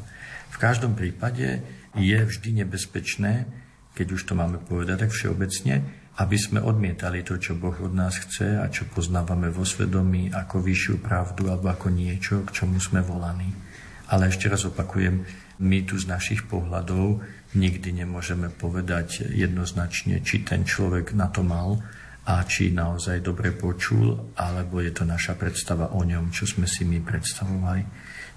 V 0.54 0.56
každom 0.62 0.94
prípade 0.94 1.58
je 1.98 2.14
vždy 2.14 2.62
nebezpečné, 2.62 3.50
keď 3.98 4.06
už 4.14 4.22
to 4.30 4.38
máme 4.38 4.62
povedať 4.62 5.06
tak 5.06 5.10
všeobecne, 5.10 5.82
aby 6.22 6.36
sme 6.38 6.62
odmietali 6.62 7.26
to, 7.26 7.42
čo 7.42 7.58
Boh 7.58 7.74
od 7.82 7.90
nás 7.90 8.14
chce 8.22 8.62
a 8.62 8.70
čo 8.70 8.86
poznávame 8.86 9.50
vo 9.50 9.66
svedomí 9.66 10.30
ako 10.30 10.62
vyššiu 10.62 11.02
pravdu 11.02 11.50
alebo 11.50 11.66
ako 11.66 11.90
niečo, 11.90 12.46
k 12.46 12.54
čomu 12.54 12.78
sme 12.78 13.02
volaní. 13.02 13.50
Ale 14.14 14.30
ešte 14.30 14.46
raz 14.46 14.62
opakujem, 14.62 15.26
my 15.58 15.78
tu 15.82 15.98
z 15.98 16.06
našich 16.06 16.46
pohľadov 16.46 17.22
nikdy 17.58 18.06
nemôžeme 18.06 18.50
povedať 18.54 19.26
jednoznačne, 19.34 20.22
či 20.22 20.46
ten 20.46 20.62
človek 20.62 21.14
na 21.18 21.26
to 21.26 21.42
mal 21.42 21.82
a 22.24 22.40
či 22.48 22.72
naozaj 22.72 23.20
dobre 23.20 23.52
počul, 23.52 24.32
alebo 24.36 24.80
je 24.80 24.92
to 24.96 25.04
naša 25.04 25.36
predstava 25.36 25.92
o 25.92 26.00
ňom, 26.00 26.32
čo 26.32 26.48
sme 26.48 26.64
si 26.64 26.88
my 26.88 27.04
predstavovali. 27.04 27.82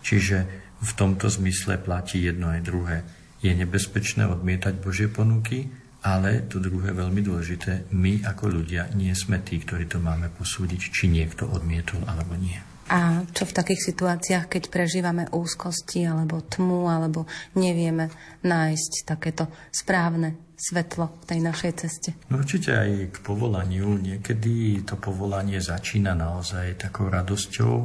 Čiže 0.03 0.37
v 0.77 0.91
tomto 0.93 1.31
zmysle 1.31 1.79
platí 1.79 2.27
jedno 2.27 2.51
aj 2.51 2.61
druhé. 2.61 2.97
Je 3.39 3.53
nebezpečné 3.55 4.27
odmietať 4.27 4.83
Božie 4.83 5.07
ponuky, 5.07 5.71
ale 6.03 6.45
to 6.45 6.61
druhé 6.61 6.93
veľmi 6.93 7.23
dôležité, 7.23 7.89
my 7.95 8.21
ako 8.27 8.61
ľudia 8.61 8.91
nie 8.93 9.11
sme 9.15 9.41
tí, 9.41 9.57
ktorí 9.59 9.89
to 9.89 9.97
máme 9.97 10.29
posúdiť, 10.35 10.81
či 10.93 11.09
niekto 11.09 11.49
odmietol 11.49 12.03
alebo 12.05 12.37
nie. 12.37 12.76
A 12.87 13.27
čo 13.35 13.43
v 13.43 13.55
takých 13.55 13.91
situáciách, 13.91 14.47
keď 14.47 14.63
prežívame 14.71 15.27
úzkosti 15.35 16.07
alebo 16.07 16.39
tmu, 16.39 16.87
alebo 16.87 17.27
nevieme 17.59 18.07
nájsť 18.47 18.93
takéto 19.03 19.51
správne 19.75 20.39
svetlo 20.55 21.19
v 21.21 21.25
tej 21.27 21.39
našej 21.43 21.71
ceste? 21.83 22.09
No 22.31 22.39
určite 22.39 22.71
aj 22.73 23.11
k 23.11 23.17
povolaniu. 23.21 23.99
Niekedy 23.99 24.87
to 24.87 24.95
povolanie 24.95 25.59
začína 25.59 26.15
naozaj 26.15 26.79
takou 26.79 27.11
radosťou, 27.11 27.75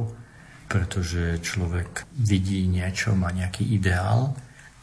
pretože 0.71 1.43
človek 1.43 2.07
vidí 2.15 2.63
niečo, 2.65 3.11
má 3.13 3.29
nejaký 3.29 3.75
ideál, 3.75 4.33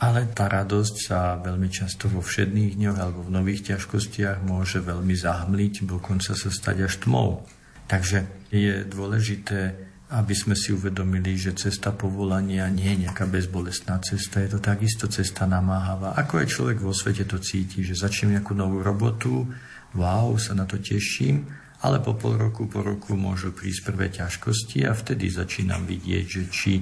ale 0.00 0.28
tá 0.32 0.52
radosť 0.52 0.94
sa 1.00 1.40
veľmi 1.40 1.68
často 1.72 2.12
vo 2.12 2.20
všedných 2.20 2.76
dňoch 2.76 2.98
alebo 3.00 3.20
v 3.24 3.34
nových 3.40 3.74
ťažkostiach 3.74 4.44
môže 4.44 4.84
veľmi 4.84 5.16
zahmliť, 5.16 5.88
dokonca 5.88 6.36
sa 6.36 6.48
stať 6.52 6.88
až 6.88 7.08
tmou. 7.08 7.44
Takže 7.90 8.28
je 8.54 8.86
dôležité 8.86 9.89
aby 10.10 10.34
sme 10.34 10.58
si 10.58 10.74
uvedomili, 10.74 11.38
že 11.38 11.54
cesta 11.54 11.94
povolania 11.94 12.66
nie 12.66 12.98
je 12.98 13.06
nejaká 13.06 13.30
bezbolestná 13.30 14.02
cesta, 14.02 14.42
je 14.42 14.58
to 14.58 14.60
takisto 14.60 15.06
cesta 15.06 15.46
namáhavá. 15.46 16.18
Ako 16.18 16.42
aj 16.42 16.50
človek 16.50 16.82
vo 16.82 16.90
svete 16.90 17.22
to 17.30 17.38
cíti, 17.38 17.86
že 17.86 17.94
začnem 17.94 18.34
nejakú 18.34 18.58
novú 18.58 18.82
robotu, 18.82 19.46
wow, 19.94 20.34
sa 20.34 20.58
na 20.58 20.66
to 20.66 20.82
teším, 20.82 21.46
ale 21.86 22.02
po 22.02 22.18
pol 22.18 22.36
roku, 22.36 22.66
po 22.66 22.82
roku 22.82 23.14
môžu 23.14 23.54
prísť 23.54 23.80
prvé 23.86 24.10
ťažkosti 24.10 24.82
a 24.84 24.92
vtedy 24.92 25.30
začínam 25.30 25.86
vidieť, 25.86 26.24
že 26.26 26.42
či 26.50 26.72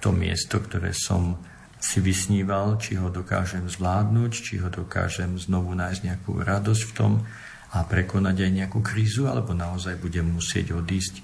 to 0.00 0.08
miesto, 0.08 0.56
ktoré 0.56 0.96
som 0.96 1.36
si 1.78 2.00
vysníval, 2.02 2.80
či 2.80 2.98
ho 2.98 3.12
dokážem 3.12 3.68
zvládnuť, 3.68 4.32
či 4.32 4.58
ho 4.58 4.72
dokážem 4.72 5.38
znovu 5.38 5.76
nájsť 5.76 6.00
nejakú 6.08 6.40
radosť 6.42 6.82
v 6.88 6.92
tom 6.96 7.12
a 7.68 7.84
prekonať 7.84 8.48
aj 8.48 8.52
nejakú 8.64 8.80
krízu, 8.80 9.28
alebo 9.28 9.52
naozaj 9.54 10.00
budem 10.00 10.26
musieť 10.26 10.74
odísť 10.74 11.22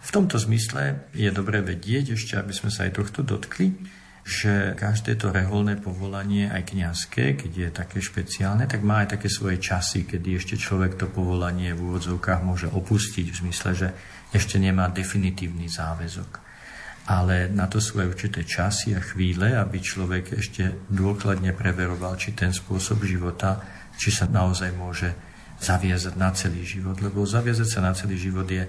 v 0.00 0.10
tomto 0.10 0.40
zmysle 0.40 1.12
je 1.12 1.28
dobré 1.28 1.60
vedieť, 1.60 2.16
ešte 2.16 2.40
aby 2.40 2.56
sme 2.56 2.72
sa 2.72 2.88
aj 2.88 2.96
tohto 2.96 3.20
dotkli, 3.20 3.76
že 4.24 4.76
každé 4.76 5.16
to 5.16 5.32
reholné 5.32 5.80
povolanie, 5.80 6.48
aj 6.48 6.72
kňazské, 6.72 7.40
keď 7.40 7.52
je 7.52 7.68
také 7.72 7.98
špeciálne, 8.04 8.68
tak 8.68 8.84
má 8.84 9.04
aj 9.04 9.16
také 9.18 9.28
svoje 9.32 9.60
časy, 9.60 10.04
kedy 10.04 10.36
ešte 10.36 10.54
človek 10.60 10.96
to 11.00 11.08
povolanie 11.08 11.72
v 11.72 11.80
úvodzovkách 11.80 12.40
môže 12.44 12.68
opustiť, 12.68 13.26
v 13.26 13.40
zmysle, 13.46 13.70
že 13.72 13.88
ešte 14.30 14.60
nemá 14.60 14.92
definitívny 14.92 15.66
záväzok. 15.66 16.48
Ale 17.10 17.50
na 17.50 17.66
to 17.66 17.82
sú 17.82 17.98
aj 17.98 18.12
určité 18.12 18.46
časy 18.46 18.94
a 18.94 19.02
chvíle, 19.02 19.56
aby 19.56 19.82
človek 19.82 20.38
ešte 20.38 20.86
dôkladne 20.86 21.50
preveroval, 21.56 22.14
či 22.14 22.36
ten 22.36 22.54
spôsob 22.54 23.02
života, 23.02 23.58
či 23.98 24.14
sa 24.14 24.30
naozaj 24.30 24.70
môže 24.76 25.10
zaviazať 25.58 26.14
na 26.14 26.30
celý 26.30 26.62
život. 26.62 27.02
Lebo 27.02 27.26
zaviazať 27.26 27.66
sa 27.66 27.80
na 27.82 27.92
celý 27.98 28.14
život 28.14 28.46
je 28.46 28.62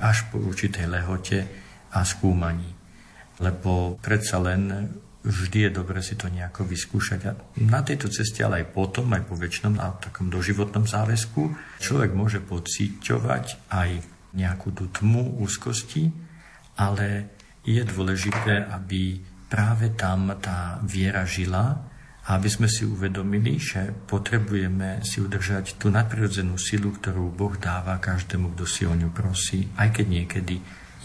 až 0.00 0.28
po 0.28 0.40
určitej 0.40 0.86
lehote 0.88 1.38
a 1.92 2.04
skúmaní. 2.04 2.72
Lebo 3.40 4.00
predsa 4.00 4.40
len 4.40 4.92
vždy 5.26 5.68
je 5.68 5.70
dobre 5.74 5.98
si 6.00 6.14
to 6.14 6.30
nejako 6.30 6.62
vyskúšať. 6.64 7.20
A 7.26 7.32
na 7.66 7.82
tejto 7.82 8.06
ceste, 8.08 8.46
ale 8.46 8.62
aj 8.62 8.72
potom, 8.72 9.10
aj 9.12 9.26
po 9.26 9.34
väčšnom 9.34 9.74
a 9.82 9.98
takom 9.98 10.30
doživotnom 10.30 10.86
záväzku, 10.86 11.42
človek 11.82 12.14
môže 12.14 12.38
pociťovať 12.40 13.74
aj 13.74 13.90
nejakú 14.38 14.70
tú 14.70 14.86
tmu 14.92 15.42
úzkosti, 15.42 16.12
ale 16.78 17.34
je 17.66 17.82
dôležité, 17.82 18.70
aby 18.70 19.18
práve 19.50 19.96
tam 19.98 20.30
tá 20.38 20.78
viera 20.86 21.26
žila 21.26 21.95
aby 22.26 22.48
sme 22.50 22.66
si 22.66 22.82
uvedomili, 22.82 23.54
že 23.62 23.94
potrebujeme 24.10 24.98
si 25.06 25.22
udržať 25.22 25.78
tú 25.78 25.94
nadprirodzenú 25.94 26.58
silu, 26.58 26.90
ktorú 26.90 27.30
Boh 27.30 27.54
dáva 27.54 28.02
každému, 28.02 28.58
kto 28.58 28.64
si 28.66 28.82
o 28.82 28.94
ňu 28.98 29.14
prosí, 29.14 29.70
aj 29.78 29.94
keď 29.94 30.06
niekedy 30.10 30.56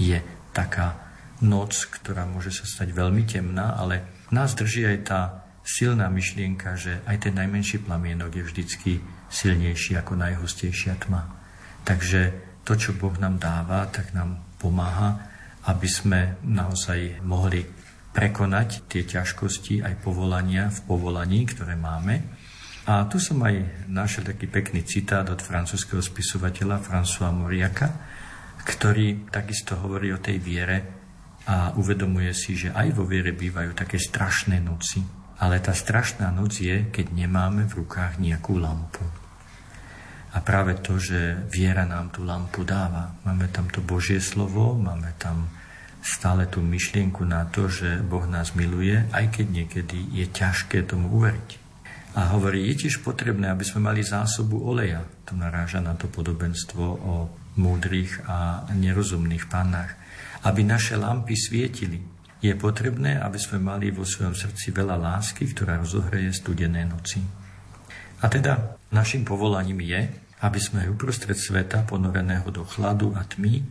je 0.02 0.18
taká 0.50 0.98
noc, 1.46 1.90
ktorá 1.94 2.26
môže 2.26 2.50
sa 2.50 2.66
stať 2.66 2.94
veľmi 2.98 3.30
temná, 3.30 3.78
ale 3.78 4.26
nás 4.34 4.58
drží 4.58 4.82
aj 4.90 5.00
tá 5.06 5.22
silná 5.62 6.10
myšlienka, 6.10 6.74
že 6.74 7.06
aj 7.06 7.30
ten 7.30 7.38
najmenší 7.38 7.86
plamienok 7.86 8.42
je 8.42 8.44
vždycky 8.46 8.92
silnejší 9.30 10.02
ako 10.02 10.18
najhustejšia 10.18 10.98
tma. 11.06 11.38
Takže 11.86 12.34
to, 12.66 12.74
čo 12.74 12.98
Boh 12.98 13.14
nám 13.22 13.38
dáva, 13.38 13.86
tak 13.90 14.14
nám 14.18 14.42
pomáha, 14.58 15.22
aby 15.70 15.86
sme 15.86 16.42
naozaj 16.46 17.22
mohli 17.22 17.62
prekonať 18.12 18.92
tie 18.92 19.08
ťažkosti 19.08 19.84
aj 19.84 20.04
povolania 20.04 20.68
v 20.68 20.80
povolaní, 20.88 21.48
ktoré 21.48 21.80
máme. 21.80 22.22
A 22.90 23.06
tu 23.08 23.22
som 23.22 23.40
aj 23.46 23.88
našiel 23.88 24.26
taký 24.26 24.50
pekný 24.52 24.84
citát 24.84 25.24
od 25.30 25.40
francúzského 25.40 26.02
spisovateľa 26.02 26.82
François 26.82 27.32
Moriaka, 27.32 27.88
ktorý 28.68 29.32
takisto 29.32 29.80
hovorí 29.80 30.12
o 30.12 30.20
tej 30.20 30.38
viere 30.42 30.78
a 31.48 31.74
uvedomuje 31.78 32.34
si, 32.34 32.54
že 32.54 32.70
aj 32.74 32.94
vo 32.94 33.08
viere 33.08 33.34
bývajú 33.34 33.74
také 33.74 33.98
strašné 33.98 34.62
noci. 34.62 35.02
Ale 35.42 35.58
tá 35.58 35.74
strašná 35.74 36.30
noc 36.30 36.62
je, 36.62 36.94
keď 36.94 37.18
nemáme 37.18 37.66
v 37.66 37.82
rukách 37.82 38.22
nejakú 38.22 38.62
lampu. 38.62 39.02
A 40.32 40.38
práve 40.40 40.78
to, 40.80 41.02
že 41.02 41.50
viera 41.50 41.84
nám 41.84 42.14
tú 42.14 42.22
lampu 42.22 42.62
dáva. 42.62 43.18
Máme 43.26 43.50
tam 43.50 43.66
to 43.68 43.82
Božie 43.82 44.22
slovo, 44.22 44.78
máme 44.78 45.18
tam 45.18 45.50
stále 46.02 46.50
tú 46.50 46.66
myšlienku 46.66 47.22
na 47.24 47.46
to, 47.46 47.70
že 47.70 48.02
Boh 48.02 48.26
nás 48.26 48.58
miluje, 48.58 49.06
aj 49.14 49.38
keď 49.38 49.46
niekedy 49.54 49.98
je 50.18 50.26
ťažké 50.26 50.90
tomu 50.90 51.14
uveriť. 51.22 51.62
A 52.12 52.36
hovorí, 52.36 52.68
je 52.68 52.86
tiež 52.86 53.08
potrebné, 53.08 53.48
aby 53.48 53.64
sme 53.64 53.88
mali 53.88 54.04
zásobu 54.04 54.60
oleja. 54.60 55.08
To 55.32 55.38
naráža 55.38 55.80
na 55.80 55.96
to 55.96 56.12
podobenstvo 56.12 56.84
o 56.84 57.14
múdrych 57.56 58.20
a 58.28 58.68
nerozumných 58.76 59.48
pánach. 59.48 59.96
Aby 60.44 60.68
naše 60.68 61.00
lampy 61.00 61.40
svietili. 61.40 62.04
Je 62.42 62.52
potrebné, 62.58 63.22
aby 63.22 63.38
sme 63.38 63.62
mali 63.62 63.94
vo 63.94 64.04
svojom 64.04 64.34
srdci 64.34 64.74
veľa 64.76 64.98
lásky, 64.98 65.54
ktorá 65.54 65.80
rozohreje 65.80 66.36
studené 66.36 66.84
noci. 66.84 67.22
A 68.20 68.26
teda 68.28 68.76
našim 68.92 69.24
povolaním 69.24 69.80
je, 69.86 70.02
aby 70.42 70.60
sme 70.60 70.90
uprostred 70.90 71.38
sveta 71.38 71.86
ponoreného 71.86 72.50
do 72.50 72.66
chladu 72.66 73.14
a 73.14 73.24
tmy 73.24 73.62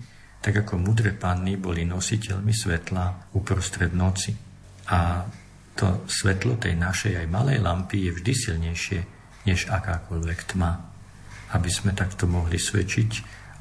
tak 0.41 0.65
ako 0.65 0.81
mudré 0.81 1.13
panny 1.13 1.61
boli 1.61 1.85
nositeľmi 1.85 2.53
svetla 2.53 3.37
uprostred 3.37 3.93
noci. 3.93 4.33
A 4.91 5.29
to 5.77 6.05
svetlo 6.09 6.57
tej 6.57 6.81
našej 6.81 7.21
aj 7.21 7.27
malej 7.29 7.61
lampy 7.61 8.09
je 8.09 8.17
vždy 8.17 8.33
silnejšie 8.33 9.01
než 9.45 9.69
akákoľvek 9.69 10.57
tma. 10.57 10.73
Aby 11.53 11.71
sme 11.71 11.93
takto 11.93 12.25
mohli 12.25 12.57
svedčiť 12.57 13.11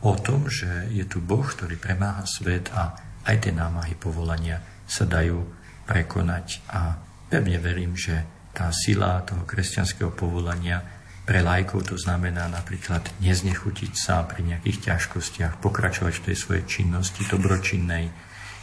o 0.07 0.15
tom, 0.15 0.47
že 0.47 0.87
je 0.95 1.03
tu 1.03 1.19
Boh, 1.19 1.43
ktorý 1.43 1.75
premáha 1.75 2.23
svet 2.23 2.71
a 2.71 2.95
aj 3.27 3.35
tie 3.43 3.51
námahy 3.51 3.99
povolania 3.99 4.63
sa 4.87 5.03
dajú 5.03 5.43
prekonať. 5.83 6.63
A 6.71 6.95
pevne 7.27 7.59
verím, 7.59 7.99
že 7.99 8.23
tá 8.55 8.71
sila 8.71 9.21
toho 9.27 9.43
kresťanského 9.43 10.15
povolania 10.15 10.98
pre 11.29 11.45
lajkov 11.45 11.93
to 11.93 11.95
znamená 12.01 12.49
napríklad 12.49 13.05
neznechutiť 13.21 13.93
sa 13.93 14.25
pri 14.25 14.41
nejakých 14.49 14.89
ťažkostiach, 14.89 15.61
pokračovať 15.61 16.13
v 16.17 16.25
tej 16.25 16.35
svojej 16.41 16.63
činnosti 16.65 17.21
dobročinnej, 17.29 18.09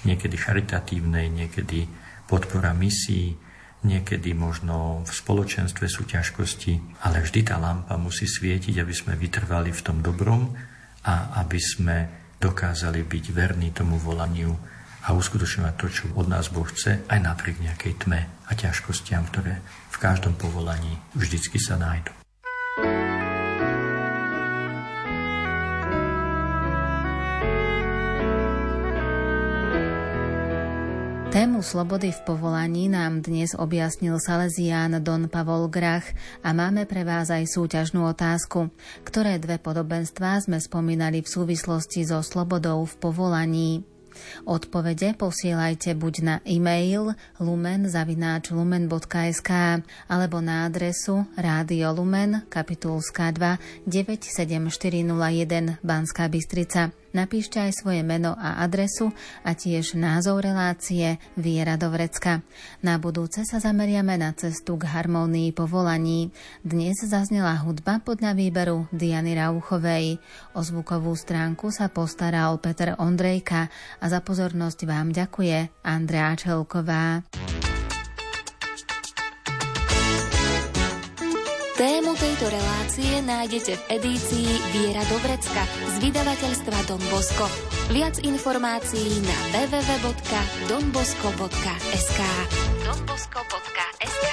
niekedy 0.03 0.35
charitatívnej, 0.35 1.31
niekedy 1.31 1.87
podpora 2.27 2.75
misií, 2.75 3.39
niekedy 3.87 4.35
možno 4.35 5.07
v 5.07 5.12
spoločenstve 5.14 5.87
sú 5.87 6.11
ťažkosti, 6.11 7.07
ale 7.07 7.23
vždy 7.23 7.41
tá 7.47 7.55
lampa 7.55 7.95
musí 7.95 8.27
svietiť, 8.27 8.83
aby 8.83 8.91
sme 8.91 9.14
vytrvali 9.14 9.71
v 9.71 9.85
tom 9.87 10.03
dobrom 10.03 10.51
a 11.07 11.39
aby 11.47 11.62
sme 11.62 11.97
dokázali 12.43 13.07
byť 13.07 13.25
verní 13.31 13.71
tomu 13.71 13.95
volaniu 13.95 14.59
a 15.07 15.14
uskutočňovať 15.14 15.75
to, 15.79 15.87
čo 15.87 16.05
od 16.19 16.27
nás 16.27 16.51
Boh 16.51 16.67
chce, 16.67 17.07
aj 17.07 17.19
napriek 17.23 17.62
nejakej 17.62 17.95
tme 18.03 18.27
a 18.27 18.51
ťažkostiam, 18.59 19.23
ktoré 19.31 19.62
v 19.95 19.97
každom 20.03 20.35
povolaní 20.35 20.99
vždycky 21.14 21.62
sa 21.62 21.79
nájdú. 21.79 22.26
Tému 31.37 31.61
slobody 31.61 32.16
v 32.16 32.20
povolaní 32.24 32.89
nám 32.89 33.20
dnes 33.20 33.53
objasnil 33.53 34.16
Salesián 34.16 34.97
Don 35.05 35.28
Pavol 35.28 35.68
Grach 35.68 36.09
a 36.41 36.57
máme 36.57 36.89
pre 36.89 37.05
vás 37.05 37.28
aj 37.28 37.53
súťažnú 37.53 38.09
otázku. 38.09 38.72
Ktoré 39.05 39.37
dve 39.37 39.61
podobenstvá 39.61 40.41
sme 40.41 40.57
spomínali 40.57 41.20
v 41.20 41.28
súvislosti 41.28 42.09
so 42.09 42.24
slobodou 42.24 42.89
v 42.89 42.95
povolaní? 42.97 43.84
Odpovede 44.49 45.12
posielajte 45.12 45.93
buď 45.93 46.14
na 46.24 46.41
e-mail 46.49 47.12
lumen.lumen.sk 47.37 49.51
alebo 50.09 50.41
na 50.41 50.64
adresu 50.64 51.28
Rádio 51.37 51.93
Lumen, 51.93 52.49
kapitulská 52.49 53.28
2 53.37 53.84
97401 53.84 55.84
Banská 55.84 56.32
Bystrica. 56.32 56.97
Napíšte 57.17 57.57
aj 57.57 57.73
svoje 57.81 58.05
meno 58.05 58.37
a 58.37 58.61
adresu 58.61 59.09
a 59.41 59.57
tiež 59.57 59.97
názov 59.97 60.45
relácie 60.45 61.17
Viera 61.33 61.81
do 61.81 61.89
vrecka. 61.89 62.45
Na 62.85 63.01
budúce 63.01 63.41
sa 63.49 63.57
zameriame 63.57 64.21
na 64.21 64.37
cestu 64.37 64.77
k 64.77 64.85
harmónii 64.85 65.57
povolaní. 65.57 66.29
Dnes 66.61 67.01
zaznela 67.01 67.57
hudba 67.64 68.05
podľa 68.05 68.37
výberu 68.37 68.85
Diany 68.93 69.33
Rauchovej. 69.33 70.21
O 70.53 70.61
zvukovú 70.61 71.17
stránku 71.17 71.73
sa 71.73 71.89
postaral 71.89 72.61
Peter 72.61 72.93
Ondrejka 73.01 73.73
a 73.97 74.05
za 74.12 74.21
pozornosť 74.21 74.85
vám 74.85 75.09
ďakuje 75.17 75.89
Andrea 75.89 76.37
Čelková. 76.37 77.25
Tému 81.77 82.16
tejto 82.16 82.49
relácie 82.49 83.20
nájdete 83.20 83.77
v 83.77 84.01
edícii 84.01 84.49
Viera 84.72 85.05
Dobrecka 85.12 85.61
z 85.93 86.09
vydavateľstva 86.09 86.89
Don 86.89 87.05
Bosco. 87.12 87.45
Viac 87.93 88.16
informácií 88.24 89.20
na 89.20 89.37
www.donbosco.sk 89.53 92.20
donbosco.sk 92.81 94.24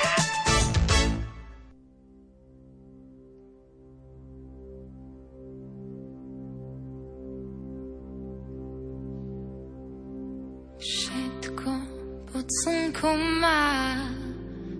Všetko 10.80 11.72
pod 12.32 12.48
slnkom 12.64 13.20
má 13.44 14.00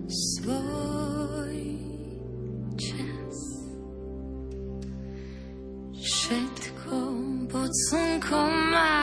svoj 0.08 1.03
pod 7.74 7.80
slnkom 7.90 8.70
má 8.70 8.93